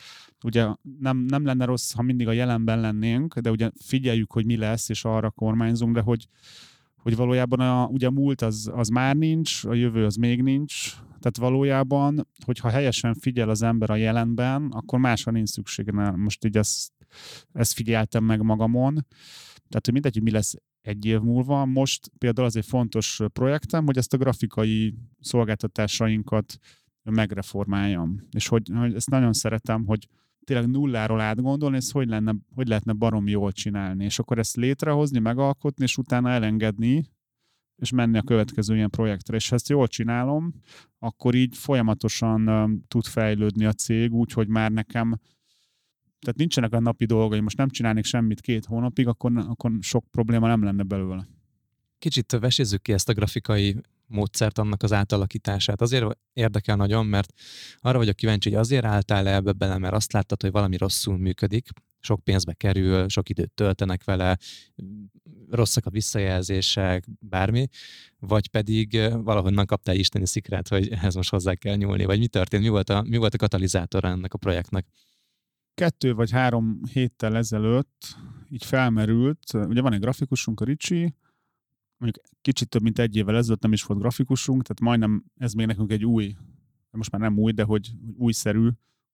[0.43, 0.67] ugye
[0.99, 4.89] nem, nem lenne rossz, ha mindig a jelenben lennénk, de ugye figyeljük, hogy mi lesz,
[4.89, 6.27] és arra kormányzunk, de hogy,
[6.95, 10.91] hogy valójában a, ugye a múlt az, az már nincs, a jövő az még nincs,
[11.19, 16.11] tehát valójában, hogyha helyesen figyel az ember a jelenben, akkor másra nincs szüksége.
[16.11, 16.91] Most így ezt,
[17.53, 18.93] ezt figyeltem meg magamon.
[19.69, 21.65] Tehát, hogy mindegy, hogy mi lesz egy év múlva.
[21.65, 26.57] Most például az egy fontos projektem, hogy ezt a grafikai szolgáltatásainkat
[27.03, 28.27] megreformáljam.
[28.31, 30.07] És hogy, hogy ezt nagyon szeretem, hogy
[30.43, 34.03] tényleg nulláról átgondolni, és hogy, lenne, hogy lehetne barom jól csinálni.
[34.03, 37.03] És akkor ezt létrehozni, megalkotni, és utána elengedni,
[37.75, 39.35] és menni a következő ilyen projektre.
[39.35, 40.53] És ha ezt jól csinálom,
[40.99, 45.19] akkor így folyamatosan tud fejlődni a cég, úgy, hogy már nekem
[46.19, 50.47] tehát nincsenek a napi dolgai, most nem csinálnék semmit két hónapig, akkor, akkor sok probléma
[50.47, 51.27] nem lenne belőle.
[51.99, 53.75] Kicsit vesézzük ki ezt a grafikai
[54.07, 55.81] módszert, annak az átalakítását.
[55.81, 57.33] Azért érdekel nagyon, mert
[57.77, 61.17] arra vagyok kíváncsi, hogy azért álltál -e ebbe bele, mert azt láttad, hogy valami rosszul
[61.17, 61.67] működik,
[61.99, 64.37] sok pénzbe kerül, sok időt töltenek vele,
[65.49, 67.67] rosszak a visszajelzések, bármi,
[68.19, 72.63] vagy pedig valahonnan kaptál isteni szikrát, hogy ehhez most hozzá kell nyúlni, vagy mi történt,
[72.63, 74.85] mi volt a, mi volt a katalizátor ennek a projektnek?
[75.79, 78.17] Kettő vagy három héttel ezelőtt
[78.49, 81.13] így felmerült, ugye van egy grafikusunk, a Ricsi,
[81.97, 85.65] mondjuk kicsit több mint egy évvel ezelőtt nem is volt grafikusunk, tehát majdnem ez még
[85.65, 86.35] nekünk egy új,
[86.91, 88.69] most már nem új, de hogy újszerű,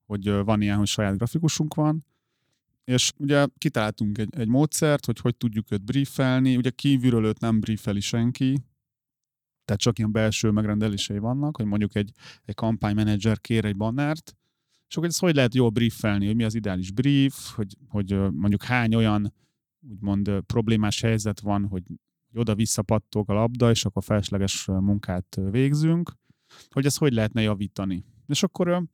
[0.05, 2.05] hogy van ilyen, hogy saját grafikusunk van,
[2.83, 7.59] és ugye kitaláltunk egy, egy módszert, hogy hogy tudjuk őt briefelni, ugye kívülről őt nem
[7.59, 8.63] briefeli senki,
[9.65, 12.11] tehát csak ilyen belső megrendelései vannak, hogy mondjuk egy,
[12.45, 14.35] egy kampánymenedzser kér egy bannert,
[14.87, 18.63] és akkor ezt hogy lehet jól briefelni, hogy mi az ideális brief, hogy, hogy mondjuk
[18.63, 19.33] hány olyan
[19.89, 21.83] úgymond problémás helyzet van, hogy
[22.33, 26.11] oda-vissza pattog a labda, és akkor felesleges munkát végzünk,
[26.69, 28.05] hogy ezt hogy lehetne javítani.
[28.27, 28.87] És akkor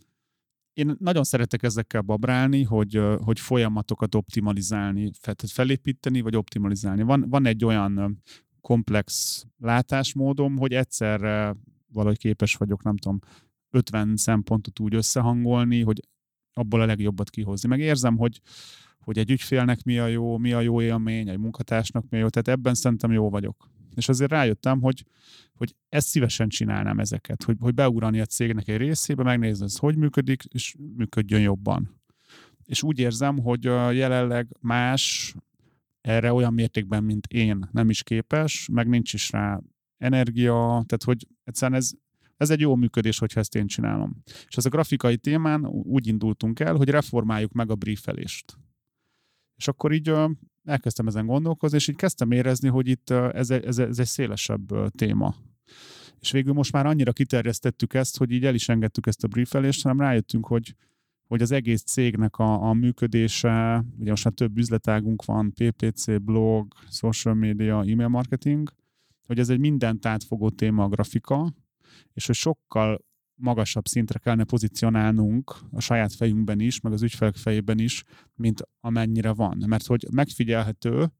[0.74, 5.12] én nagyon szeretek ezekkel babrálni, hogy, hogy folyamatokat optimalizálni,
[5.48, 7.04] felépíteni, vagy optimalizálni.
[7.04, 8.22] Van, van egy olyan
[8.62, 11.56] komplex látásmódom, hogy egyszerre
[11.88, 13.20] valahogy képes vagyok, nem tudom,
[13.72, 16.02] 50 szempontot úgy összehangolni, hogy
[16.54, 17.70] abból a legjobbat kihozni.
[17.70, 18.42] Meg érzem, hogy,
[19.00, 22.30] hogy egy ügyfélnek mi a jó, mi a jó élmény, egy munkatársnak mi a jó,
[22.30, 23.70] tehát ebben szerintem jó vagyok.
[23.96, 25.06] És azért rájöttem, hogy,
[25.54, 29.96] hogy ezt szívesen csinálnám ezeket, hogy, hogy beugrani a cégnek egy részébe, megnézni, ez hogy
[29.96, 32.02] működik, és működjön jobban.
[32.66, 35.36] És úgy érzem, hogy jelenleg más
[36.02, 39.62] erre olyan mértékben, mint én nem is képes, meg nincs is rá
[39.98, 41.92] energia, tehát hogy egyszerűen ez,
[42.42, 44.22] ez egy jó működés, hogyha ezt én csinálom.
[44.48, 48.58] És ez a grafikai témán úgy indultunk el, hogy reformáljuk meg a briefelést.
[49.56, 50.14] És akkor így
[50.64, 55.36] elkezdtem ezen gondolkozni, és így kezdtem érezni, hogy itt ez, ez, ez egy szélesebb téma.
[56.20, 59.84] És végül most már annyira kiterjesztettük ezt, hogy így el is engedtük ezt a briefelést,
[59.84, 60.76] hanem rájöttünk, hogy,
[61.28, 66.74] hogy az egész cégnek a, a működése, ugye most már több üzletágunk van, PPC, blog,
[66.90, 68.74] social media, email marketing,
[69.28, 71.54] hogy ez egy mindent átfogó téma a grafika,
[72.14, 77.80] és hogy sokkal magasabb szintre kellene pozícionálnunk a saját fejünkben is, meg az ügyfelek fejében
[77.80, 78.04] is,
[78.36, 79.64] mint amennyire van.
[79.68, 81.12] Mert hogy megfigyelhető,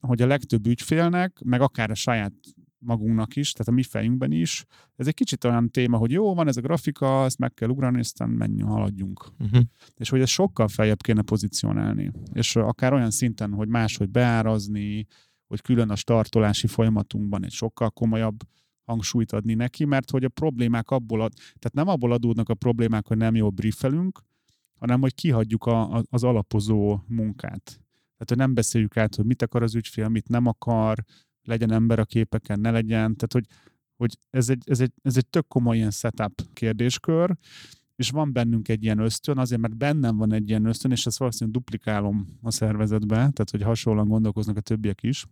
[0.00, 2.32] hogy a legtöbb ügyfélnek, meg akár a saját
[2.78, 4.64] magunknak is, tehát a mi fejünkben is.
[4.96, 7.98] Ez egy kicsit olyan téma, hogy jó, van ez a grafika, ezt meg kell ugrani,
[7.98, 9.26] aztán menjünk, haladjunk.
[9.38, 9.62] Uh-huh.
[9.96, 12.10] És hogy ez sokkal feljebb kéne pozícionálni.
[12.32, 15.06] És akár olyan szinten, hogy máshogy beárazni,
[15.46, 18.36] hogy külön a startolási folyamatunkban egy sokkal komolyabb
[18.88, 23.06] hangsúlyt adni neki, mert hogy a problémák abból, ad, tehát nem abból adódnak a problémák,
[23.06, 24.20] hogy nem jól briefelünk,
[24.74, 27.64] hanem hogy kihagyjuk a, a, az alapozó munkát.
[28.18, 31.04] Tehát, hogy nem beszéljük át, hogy mit akar az ügyfél, mit nem akar,
[31.42, 33.16] legyen ember a képeken, ne legyen.
[33.16, 33.46] Tehát, hogy,
[33.96, 37.36] hogy ez, egy, ez, egy, ez egy tök komoly ilyen setup kérdéskör,
[37.96, 41.18] és van bennünk egy ilyen ösztön, azért, mert bennem van egy ilyen ösztön, és ezt
[41.18, 45.24] valószínűleg duplikálom a szervezetbe, tehát, hogy hasonlóan gondolkoznak a többiek is,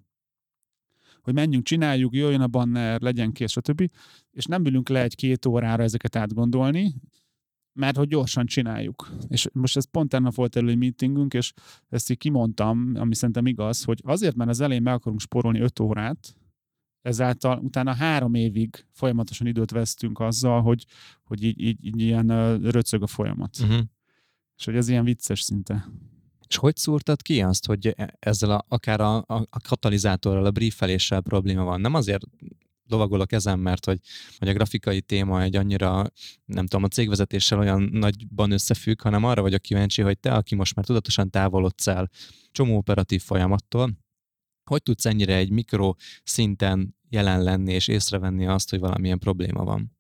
[1.27, 3.91] hogy menjünk, csináljuk, jöjjön a banner, legyen kész, stb.
[4.31, 6.95] És nem ülünk le egy-két órára ezeket átgondolni,
[7.73, 9.11] mert hogy gyorsan csináljuk.
[9.29, 11.53] És most ez pont tegnap volt elő egy meetingünk, és
[11.89, 15.81] ezt így kimondtam, ami szerintem igaz, hogy azért, mert az elején meg akarunk sporolni 5
[15.81, 16.37] órát,
[17.03, 20.85] ezáltal utána három évig folyamatosan időt vesztünk azzal, hogy,
[21.23, 23.57] hogy így, így, így ilyen röcög a folyamat.
[23.63, 23.81] Uh-huh.
[24.57, 25.89] És hogy ez ilyen vicces szinte.
[26.49, 30.51] És hogy szúrtad ki azt, hogy e, ezzel a, akár a, a, a katalizátorral, a
[30.51, 31.81] briefeléssel probléma van?
[31.81, 32.23] Nem azért
[32.89, 34.01] lovagol a kezem, mert hogy,
[34.39, 36.11] hogy a grafikai téma egy annyira,
[36.45, 40.75] nem tudom, a cégvezetéssel olyan nagyban összefügg, hanem arra vagyok kíváncsi, hogy te, aki most
[40.75, 42.11] már tudatosan távolodsz el
[42.51, 43.91] csomó operatív folyamattól,
[44.65, 49.97] hogy tudsz ennyire egy mikro szinten jelen lenni és észrevenni azt, hogy valamilyen probléma van?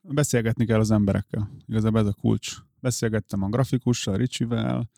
[0.00, 1.50] Beszélgetni kell az emberekkel.
[1.66, 2.56] Igazából ez a kulcs.
[2.80, 4.90] Beszélgettem a grafikussal, Ricsivel,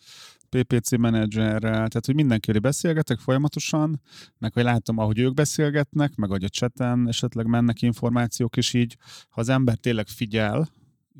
[0.50, 4.00] PPC menedzserrel, tehát hogy mindenkivel beszélgetek folyamatosan,
[4.38, 8.96] meg hogy látom, ahogy ők beszélgetnek, meg hogy a cseten esetleg mennek információk, és így,
[9.28, 10.68] ha az ember tényleg figyel,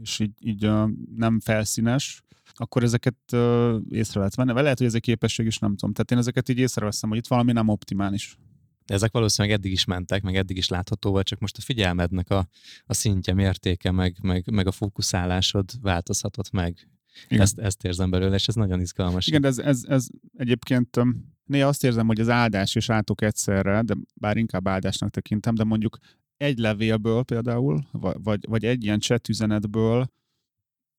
[0.00, 0.70] és így, így
[1.16, 2.22] nem felszínes,
[2.54, 4.52] akkor ezeket uh, észre lehet venni.
[4.52, 5.92] Lehet, hogy ez egy képesség is, nem tudom.
[5.92, 8.38] Tehát én ezeket így észreveszem, hogy itt valami nem optimális.
[8.86, 12.30] De ezek valószínűleg eddig is mentek, meg eddig is látható volt, csak most a figyelmednek
[12.30, 12.48] a,
[12.86, 16.88] a szintje, mértéke, meg, meg, meg a fókuszálásod változhatott meg.
[17.28, 19.26] Ezt, ezt érzem belőle, és ez nagyon izgalmas.
[19.26, 20.06] Igen, de ez, ez, ez
[20.36, 21.00] egyébként
[21.44, 25.64] néha azt érzem, hogy az áldás és átok egyszerre, de bár inkább áldásnak tekintem, de
[25.64, 25.98] mondjuk
[26.36, 30.10] egy levélből például, vagy, vagy egy ilyen chat üzenetből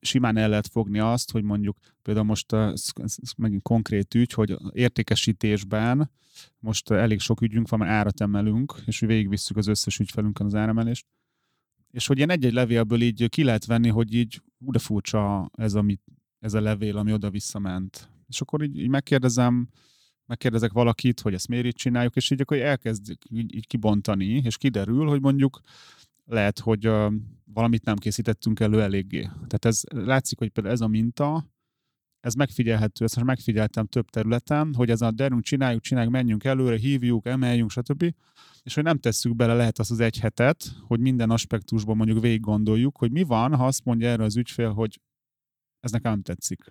[0.02, 4.58] simán el lehet fogni azt, hogy mondjuk például most ez, ez megint konkrét ügy, hogy
[4.72, 6.12] értékesítésben
[6.60, 11.06] most elég sok ügyünk van, mert árat emelünk, és végigvisszük az összes ügyfelünkön az áremelést,
[11.92, 15.74] és hogy ilyen egy-egy levélből így ki lehet venni, hogy így ú, de furcsa ez,
[15.74, 16.02] amit,
[16.40, 18.10] ez a levél, ami oda-vissza ment.
[18.28, 19.70] És akkor így, így megkérdezem,
[20.26, 24.58] megkérdezek valakit, hogy ezt miért így csináljuk, és így akkor elkezd így, így kibontani, és
[24.58, 25.62] kiderül, hogy mondjuk
[26.26, 27.14] lehet, hogy uh,
[27.54, 29.22] valamit nem készítettünk elő eléggé.
[29.22, 31.46] Tehát ez látszik, hogy például ez a minta,
[32.22, 36.78] ez megfigyelhető, ezt most megfigyeltem több területen, hogy ez a derünk, csináljuk, csináljuk, menjünk előre,
[36.78, 38.14] hívjuk, emeljünk, stb.
[38.64, 42.40] És hogy nem tesszük bele lehet az az egy hetet, hogy minden aspektusban mondjuk végig
[42.40, 45.00] gondoljuk, hogy mi van, ha azt mondja erre az ügyfél, hogy
[45.80, 46.64] ez nekem nem tetszik.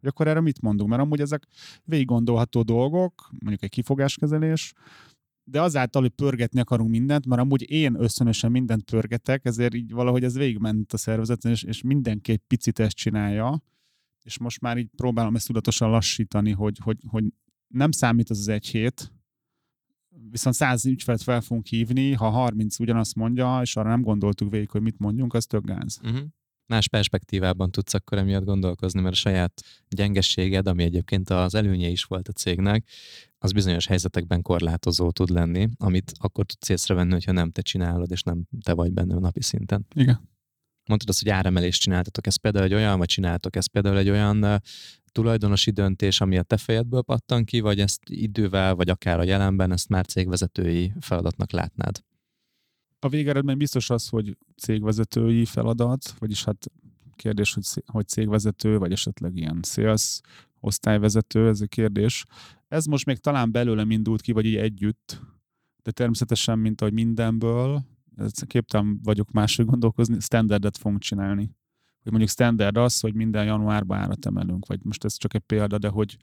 [0.00, 0.90] Hogy akkor erre mit mondunk?
[0.90, 1.42] Mert amúgy ezek
[1.84, 4.72] végig gondolható dolgok, mondjuk egy kifogáskezelés,
[5.44, 10.24] de azáltal, hogy pörgetni akarunk mindent, mert amúgy én összönösen mindent pörgetek, ezért így valahogy
[10.24, 13.62] ez végigment a szervezeten, és, és mindenki egy picit ezt csinálja,
[14.28, 17.24] és most már így próbálom ezt tudatosan lassítani, hogy, hogy, hogy
[17.68, 19.12] nem számít az az egy hét,
[20.30, 24.70] viszont száz ügyfelet fel fogunk hívni, ha 30 ugyanazt mondja, és arra nem gondoltuk végig,
[24.70, 26.00] hogy mit mondjunk, az tök gáz.
[26.02, 26.20] Uh-huh.
[26.66, 32.04] Más perspektívában tudsz akkor emiatt gondolkozni, mert a saját gyengességed, ami egyébként az előnye is
[32.04, 32.88] volt a cégnek,
[33.38, 38.22] az bizonyos helyzetekben korlátozó tud lenni, amit akkor tudsz észrevenni, hogyha nem te csinálod, és
[38.22, 39.86] nem te vagy benne a napi szinten.
[39.94, 40.28] Igen.
[40.88, 44.60] Mondtad azt, hogy áremelést csináltatok, ez például egy olyan, vagy csináltok, ez például egy olyan
[45.12, 49.72] tulajdonosi döntés, ami a te fejedből pattan ki, vagy ezt idővel, vagy akár a jelenben
[49.72, 52.02] ezt már cégvezetői feladatnak látnád?
[52.98, 56.66] A végeredmény biztos az, hogy cégvezetői feladat, vagyis hát
[57.16, 60.20] kérdés, hogy, hogy cégvezető, vagy esetleg ilyen sales
[60.60, 62.24] osztályvezető, ez a kérdés.
[62.68, 65.20] Ez most még talán belőlem indult ki, vagy így együtt,
[65.82, 67.84] de természetesen, mint ahogy mindenből,
[68.46, 71.50] képtelen vagyok máshogy gondolkozni, standardet fogunk csinálni.
[72.02, 75.78] Hogy mondjuk standard az, hogy minden januárban árat emelünk, vagy most ez csak egy példa,
[75.78, 76.16] de hogy,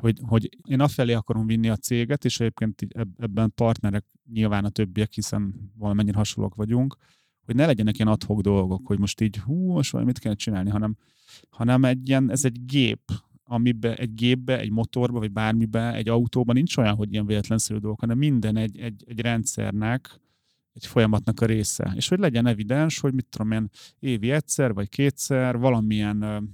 [0.00, 2.86] hogy, hogy én afelé akarom vinni a céget, és egyébként
[3.18, 6.96] ebben partnerek nyilván a többiek, hiszen valamennyire hasonlók vagyunk,
[7.44, 10.96] hogy ne legyenek ilyen adhok dolgok, hogy most így hú, most valamit kell csinálni, hanem,
[11.50, 13.00] hanem egy ilyen, ez egy gép,
[13.44, 18.00] amiben egy gépbe, egy motorba, vagy bármibe, egy autóban nincs olyan, hogy ilyen véletlenszerű dolgok,
[18.00, 20.20] hanem minden egy, egy, egy rendszernek,
[20.76, 21.92] egy folyamatnak a része.
[21.94, 26.48] És hogy legyen evidens, hogy mit tudom én, évi egyszer vagy kétszer valamilyen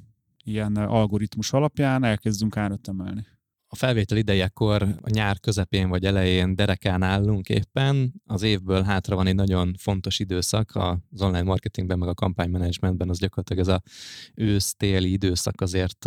[0.45, 3.27] ilyen algoritmus alapján elkezdünk árat emelni.
[3.67, 9.27] A felvétel idejekor a nyár közepén vagy elején derekán állunk éppen, az évből hátra van
[9.27, 10.73] egy nagyon fontos időszak
[11.11, 13.83] az online marketingben, meg a kampánymanagementben, az gyakorlatilag ez a
[14.35, 16.05] ősz-téli időszak azért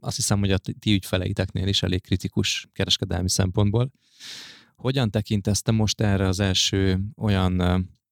[0.00, 3.90] azt hiszem, hogy a ti ügyfeleiteknél is elég kritikus kereskedelmi szempontból.
[4.80, 7.54] Hogyan tekintesz te most erre az első olyan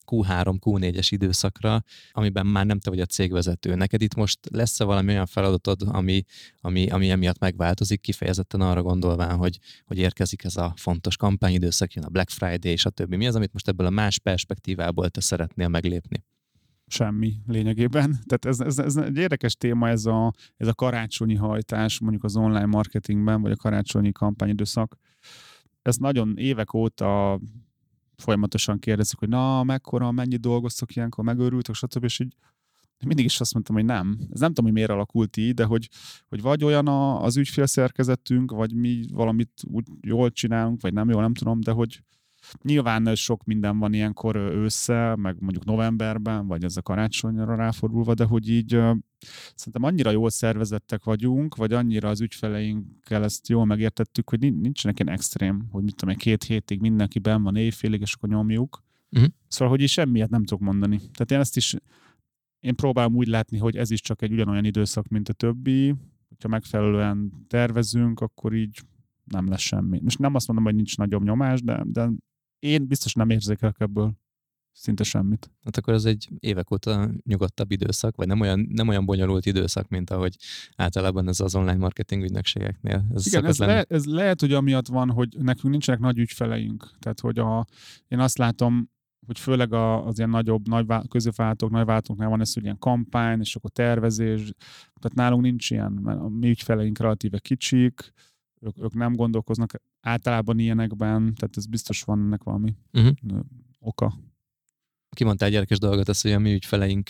[0.06, 3.74] Q3, Q4-es időszakra, amiben már nem te vagy a cégvezető.
[3.74, 6.22] Neked itt most lesz-e valami olyan feladatod, ami,
[6.60, 12.04] ami, ami emiatt megváltozik, kifejezetten arra gondolván, hogy, hogy érkezik ez a fontos kampányidőszak, jön
[12.04, 13.16] a Black Friday és a többi.
[13.16, 16.24] Mi az, amit most ebből a más perspektívából te szeretnél meglépni?
[16.90, 18.18] semmi lényegében.
[18.26, 22.36] Tehát ez, ez, ez egy érdekes téma, ez a, ez a karácsonyi hajtás, mondjuk az
[22.36, 24.96] online marketingben, vagy a karácsonyi kampányidőszak
[25.88, 27.40] ezt nagyon évek óta
[28.16, 32.04] folyamatosan kérdezik, hogy na, mekkora, mennyi dolgoztok ilyenkor, megőrültek, stb.
[32.04, 32.34] És így
[33.06, 34.18] mindig is azt mondtam, hogy nem.
[34.32, 35.88] Ez nem tudom, hogy miért alakult így, de hogy,
[36.28, 41.20] hogy vagy olyan a, az ügyfélszerkezetünk, vagy mi valamit úgy jól csinálunk, vagy nem jól,
[41.20, 42.02] nem tudom, de hogy,
[42.62, 48.24] Nyilván sok minden van ilyenkor ősszel, meg mondjuk novemberben, vagy ez a karácsonyra ráfordulva, de
[48.24, 48.68] hogy így
[49.54, 55.14] szerintem annyira jól szervezettek vagyunk, vagy annyira az ügyfeleinkkel ezt jól megértettük, hogy nincsenek ilyen
[55.14, 58.82] extrém, hogy mit tudom, két hétig mindenki ben van éjfélig, és akkor nyomjuk.
[59.10, 59.28] Uh-huh.
[59.48, 60.96] Szóval, hogy is semmiet nem tudok mondani.
[60.96, 61.76] Tehát én ezt is,
[62.60, 65.94] én próbálom úgy látni, hogy ez is csak egy ugyanolyan időszak, mint a többi.
[66.42, 68.80] Ha megfelelően tervezünk, akkor így
[69.24, 70.00] nem lesz semmi.
[70.02, 72.10] Most nem azt mondom, hogy nincs nagyobb nyomás, de, de
[72.58, 74.12] én biztos nem érzékelek ebből
[74.78, 75.50] szinte semmit.
[75.64, 79.88] Hát akkor ez egy évek óta nyugodtabb időszak, vagy nem olyan, nem olyan bonyolult időszak,
[79.88, 80.36] mint ahogy
[80.76, 83.06] általában ez az online marketing ügynökségeknél.
[83.14, 86.90] Ez Igen, ez, le, ez lehet, hogy amiatt van, hogy nekünk nincsenek nagy ügyfeleink.
[86.98, 87.66] Tehát, hogy a,
[88.08, 88.90] én azt látom,
[89.26, 93.56] hogy főleg az ilyen nagyobb nagy középváltók, nagy váltóknál van ez, hogy ilyen kampány, és
[93.56, 94.40] akkor tervezés,
[95.00, 98.12] tehát nálunk nincs ilyen, mert a mi ügyfeleink relatíve kicsik,
[98.60, 103.40] ők, ők nem gondolkoznak általában ilyenekben, tehát ez biztos van ennek valami uh-huh.
[103.78, 104.14] oka.
[105.10, 107.08] Kimondta egy érdekes dolgot, az, hogy a mi ügyfeleink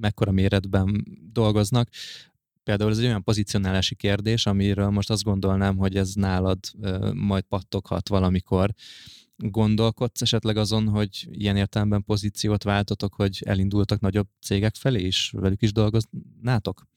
[0.00, 1.88] mekkora méretben dolgoznak.
[2.62, 6.58] Például ez egy olyan pozicionálási kérdés, amiről most azt gondolnám, hogy ez nálad
[7.14, 8.74] majd pattoghat valamikor.
[9.36, 15.62] Gondolkodsz esetleg azon, hogy ilyen értelemben pozíciót váltotok, hogy elindultak nagyobb cégek felé is, velük
[15.62, 16.88] is dolgoznátok?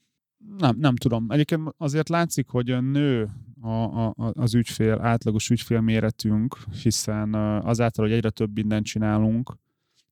[0.58, 1.30] Nem, nem tudom.
[1.30, 3.30] Egyébként azért látszik, hogy nő
[3.64, 7.34] a, a, az ügyfél, átlagos ügyfél méretünk, hiszen
[7.64, 9.56] azáltal, hogy egyre több mindent csinálunk,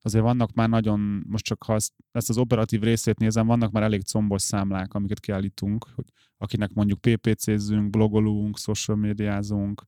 [0.02, 4.02] azért vannak már nagyon, most csak ha ezt, az operatív részét nézem, vannak már elég
[4.02, 6.04] combos számlák, amiket kiállítunk, hogy
[6.36, 9.82] akinek mondjuk PPC-zünk, blogolunk, social médiázunk,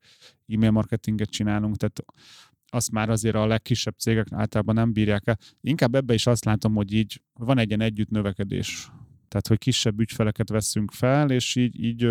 [0.46, 2.04] e-mail marketinget csinálunk, tehát
[2.66, 5.38] azt már azért a legkisebb cégek általában nem bírják el.
[5.60, 8.90] Inkább ebbe is azt látom, hogy így van egy ilyen együtt növekedés
[9.28, 12.08] Tehát, hogy kisebb ügyfeleket veszünk fel, és így, így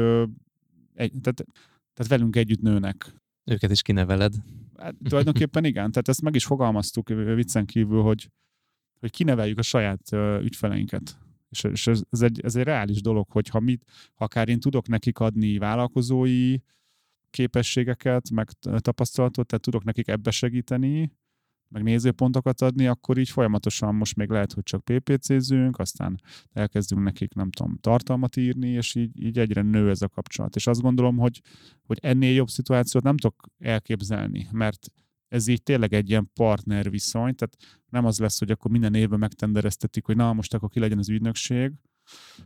[0.95, 1.45] egy, tehát,
[1.93, 3.13] tehát velünk együtt nőnek.
[3.43, 4.33] Őket is kineveled.
[4.77, 8.29] Hát, tulajdonképpen igen, tehát ezt meg is fogalmaztuk viccen kívül, hogy,
[8.99, 11.17] hogy kineveljük a saját ügyfeleinket.
[11.49, 13.83] És, és ez, ez, egy, ez egy reális dolog, hogy ha, mit,
[14.13, 16.57] ha akár én tudok nekik adni vállalkozói
[17.29, 21.11] képességeket, meg tapasztalatot, tehát tudok nekik ebbe segíteni,
[21.73, 26.21] meg nézőpontokat adni, akkor így folyamatosan most még lehet, hogy csak PPC-zünk, aztán
[26.51, 30.55] elkezdünk nekik, nem tudom, tartalmat írni, és így, így egyre nő ez a kapcsolat.
[30.55, 31.41] És azt gondolom, hogy,
[31.85, 34.87] hogy ennél jobb szituációt nem tudok elképzelni, mert
[35.27, 37.57] ez így tényleg egy ilyen partner viszony, tehát
[37.89, 41.09] nem az lesz, hogy akkor minden évben megtendereztetik, hogy na, most akkor ki legyen az
[41.09, 41.71] ügynökség,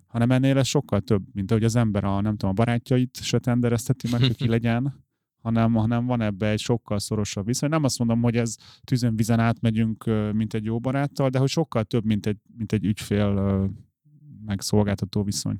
[0.07, 3.39] hanem ennél lesz sokkal több, mint ahogy az ember a, nem tudom, a barátjait se
[3.39, 5.05] tenderezteti meg, hogy ki legyen,
[5.41, 7.69] hanem, hanem van ebbe egy sokkal szorosabb viszony.
[7.69, 11.83] Nem azt mondom, hogy ez tűzön vizen átmegyünk, mint egy jó baráttal, de hogy sokkal
[11.83, 13.33] több, mint egy, mint egy ügyfél
[14.45, 14.61] meg
[15.23, 15.59] viszony.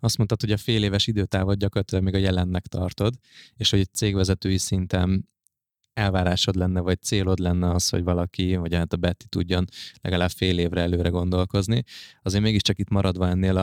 [0.00, 3.14] Azt mondtad, hogy a fél éves időtávot gyakorlatilag még a jelennek tartod,
[3.54, 5.28] és hogy egy cégvezetői szinten
[5.92, 9.64] elvárásod lenne, vagy célod lenne az, hogy valaki, vagy hát a Betty tudjon
[10.00, 11.82] legalább fél évre előre gondolkozni.
[12.22, 13.56] Azért mégiscsak itt maradva ennél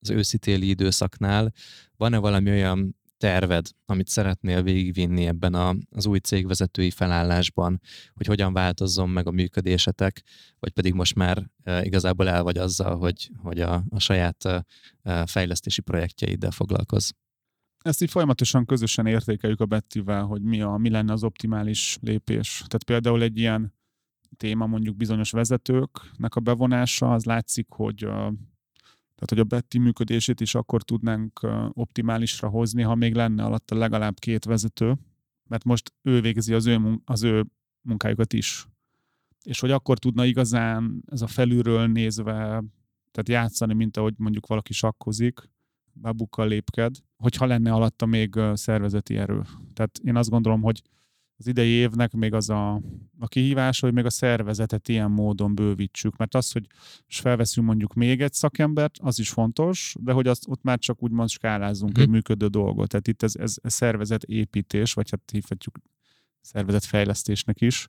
[0.00, 1.52] az őszitéli időszaknál,
[1.96, 7.80] van-e valami olyan terved, amit szeretnél végigvinni ebben a, az új cégvezetői felállásban,
[8.14, 10.22] hogy hogyan változzon meg a működésetek,
[10.58, 14.64] vagy pedig most már e, igazából el vagy azzal, hogy, hogy a, a saját e,
[15.26, 17.14] fejlesztési projektjeiddel foglalkoz?
[17.86, 22.56] Ezt így folyamatosan közösen értékeljük a Bettivel, hogy mi, a, mi lenne az optimális lépés.
[22.56, 23.74] Tehát például egy ilyen
[24.36, 28.08] téma mondjuk bizonyos vezetőknek a bevonása, az látszik, hogy
[29.16, 31.40] tehát, hogy a Betty működését is akkor tudnánk
[31.72, 34.96] optimálisra hozni, ha még lenne alatta legalább két vezető,
[35.48, 37.46] mert most ő végzi az ő, az ő
[37.80, 38.66] munkájukat is.
[39.42, 42.32] És hogy akkor tudna igazán ez a felülről nézve,
[43.10, 45.50] tehát játszani, mint ahogy mondjuk valaki sakkozik,
[46.00, 49.42] babukkal lépked, hogyha lenne alatta még szervezeti erő.
[49.72, 50.82] Tehát én azt gondolom, hogy
[51.38, 52.74] az idei évnek még az a,
[53.18, 56.16] a kihívás, hogy még a szervezetet ilyen módon bővítsük.
[56.16, 56.66] Mert az, hogy
[57.06, 61.28] felveszünk mondjuk még egy szakembert, az is fontos, de hogy azt ott már csak úgymond
[61.28, 62.02] skálázunk mm.
[62.02, 62.88] egy működő dolgot.
[62.88, 65.78] Tehát itt ez, ez, ez szervezetépítés, vagy hát hívhatjuk
[66.40, 67.88] szervezetfejlesztésnek is.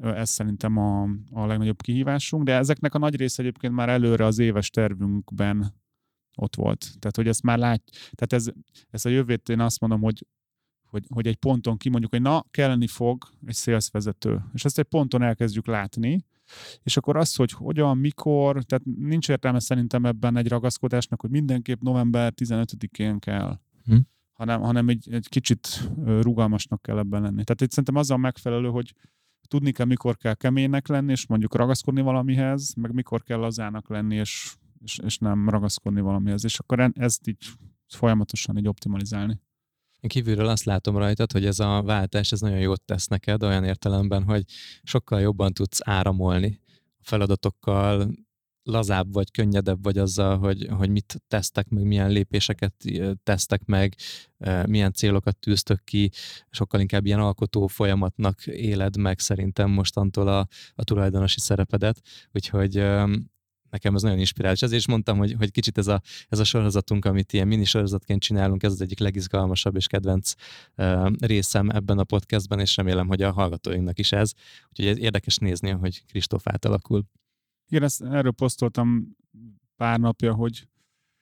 [0.00, 4.38] Ez szerintem a, a legnagyobb kihívásunk, de ezeknek a nagy része egyébként már előre az
[4.38, 5.74] éves tervünkben
[6.36, 6.78] ott volt.
[6.98, 7.82] Tehát, hogy ezt már lát,
[8.14, 8.48] tehát ez,
[8.90, 10.26] ez a jövőt én azt mondom, hogy
[10.90, 14.44] hogy, hogy egy ponton kimondjuk, hogy na, kelleni fog egy szélszvezető.
[14.52, 16.24] És ezt egy ponton elkezdjük látni,
[16.82, 21.80] és akkor az, hogy hogyan, mikor, tehát nincs értelme szerintem ebben egy ragaszkodásnak, hogy mindenképp
[21.80, 23.58] november 15-én kell.
[23.84, 23.96] Hm.
[24.32, 27.44] Hanem, hanem egy, egy kicsit rugalmasnak kell ebben lenni.
[27.44, 28.94] Tehát itt szerintem az a megfelelő, hogy
[29.46, 34.16] tudni kell, mikor kell keménynek lenni, és mondjuk ragaszkodni valamihez, meg mikor kell lazának lenni,
[34.16, 36.44] és, és, és nem ragaszkodni valamihez.
[36.44, 37.46] És akkor ezt így
[37.86, 39.40] folyamatosan így optimalizálni.
[40.06, 43.64] Én kívülről azt látom rajtad, hogy ez a váltás ez nagyon jót tesz neked, olyan
[43.64, 44.44] értelemben, hogy
[44.82, 46.60] sokkal jobban tudsz áramolni
[46.98, 48.10] a feladatokkal,
[48.62, 52.74] lazább vagy, könnyedebb vagy azzal, hogy, hogy mit tesztek meg, milyen lépéseket
[53.22, 53.94] tesztek meg,
[54.66, 56.10] milyen célokat tűztök ki,
[56.50, 62.00] sokkal inkább ilyen alkotó folyamatnak éled meg szerintem mostantól a, a tulajdonosi szerepedet,
[62.32, 62.84] úgyhogy
[63.76, 64.62] nekem ez nagyon inspirális.
[64.62, 68.22] Ezért is mondtam, hogy, hogy kicsit ez a, ez a sorozatunk, amit ilyen mini sorozatként
[68.22, 70.32] csinálunk, ez az egyik legizgalmasabb és kedvenc
[71.18, 74.32] részem ebben a podcastben, és remélem, hogy a hallgatóinknak is ez.
[74.68, 77.04] Úgyhogy érdekes nézni, hogy Kristóf átalakul.
[77.68, 79.16] Igen, ezt erről posztoltam
[79.76, 80.68] pár napja, hogy,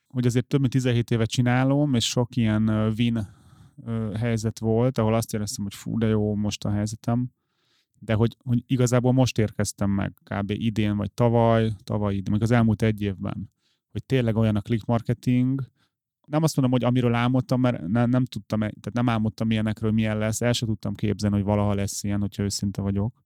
[0.07, 3.27] hogy azért több mint 17 éve csinálom, és sok ilyen win
[4.17, 7.31] helyzet volt, ahol azt éreztem, hogy fú, de jó most a helyzetem
[7.99, 10.49] de hogy, hogy igazából most érkeztem meg, kb.
[10.49, 13.51] idén, vagy tavaly, tavaly, de meg az elmúlt egy évben,
[13.91, 15.73] hogy tényleg olyan a click marketing,
[16.25, 20.17] nem azt mondom, hogy amiről álmodtam, mert ne, nem tudtam, tehát nem álmodtam ilyenekről, milyen
[20.17, 23.23] lesz, el sem tudtam képzelni, hogy valaha lesz ilyen, hogyha őszinte vagyok.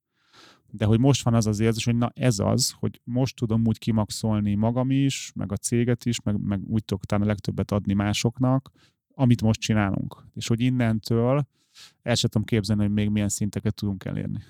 [0.72, 3.78] De hogy most van az az érzés, hogy na ez az, hogy most tudom úgy
[3.78, 7.93] kimaxolni magam is, meg a céget is, meg, meg úgy tudok talán a legtöbbet adni
[7.93, 8.72] másoknak,
[9.13, 10.26] amit most csinálunk.
[10.34, 11.47] És hogy innentől
[12.01, 14.43] el sem tudom képzelni, hogy még milyen szinteket tudunk elérni.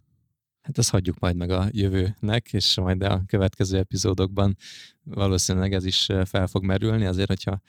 [0.61, 4.55] Hát ezt hagyjuk majd meg a jövőnek, és majd a következő epizódokban
[5.03, 7.61] valószínűleg ez is fel fog merülni, azért, hogyha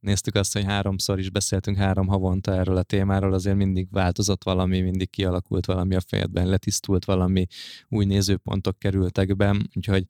[0.00, 4.80] néztük azt, hogy háromszor is beszéltünk három havonta erről a témáról, azért mindig változott valami,
[4.80, 7.46] mindig kialakult valami a fejedben, letisztult valami,
[7.88, 10.06] új nézőpontok kerültek be, úgyhogy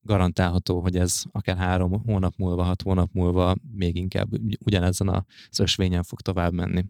[0.00, 4.28] garantálható, hogy ez akár három hónap múlva, hat hónap múlva még inkább
[4.64, 6.84] ugyanezen az ösvényen fog tovább menni.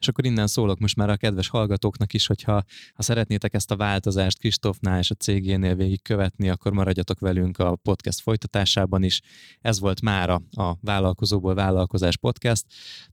[0.00, 3.76] És akkor innen szólok most már a kedves hallgatóknak is, hogyha ha szeretnétek ezt a
[3.76, 9.20] változást Kristófnál és a cégénél végig követni, akkor maradjatok velünk a podcast folytatásában is.
[9.60, 12.64] Ez volt mára a Vállalkozóból Vállalkozás podcast.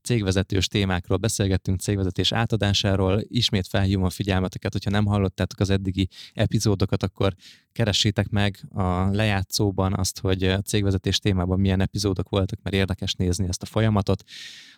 [0.02, 3.20] Cégvezetős témákról beszélgettünk, cégvezetés átadásáról.
[3.22, 7.34] Ismét felhívom a figyelmeteket, hogyha nem hallottátok az eddigi epizódokat, akkor
[7.72, 13.48] keressétek meg a lejátszóban azt, hogy a cégvezetés témában milyen epizódok voltak, mert érdekes nézni
[13.48, 14.22] ezt a folyamatot.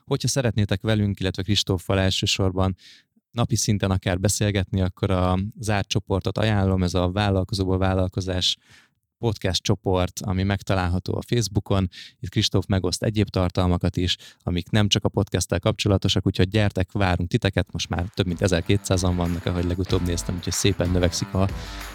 [0.05, 2.76] Hogyha szeretnétek velünk, illetve Kristóffal elsősorban
[3.30, 8.57] napi szinten akár beszélgetni, akkor a zárt csoportot ajánlom, ez a vállalkozóból vállalkozás
[9.21, 11.89] podcast csoport, ami megtalálható a Facebookon.
[12.21, 17.29] Itt Kristóf megoszt egyéb tartalmakat is, amik nem csak a podcasttel kapcsolatosak, úgyhogy gyertek, várunk
[17.29, 21.49] titeket, most már több mint 1200-an vannak, ahogy legutóbb néztem, úgyhogy szépen növekszik a,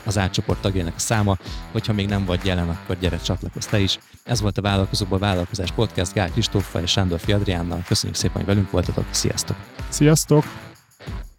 [0.05, 1.37] az átcsoport tagjának a száma.
[1.71, 3.99] Hogyha még nem vagy jelen, akkor gyere csatlakozz te is.
[4.23, 7.83] Ez volt a Vállalkozóból Vállalkozás Podcast Gál Kristóffal és Sándor Fiadriánnal.
[7.87, 9.05] Köszönjük szépen, hogy velünk voltatok.
[9.11, 9.57] Sziasztok!
[9.89, 10.74] Sziasztok!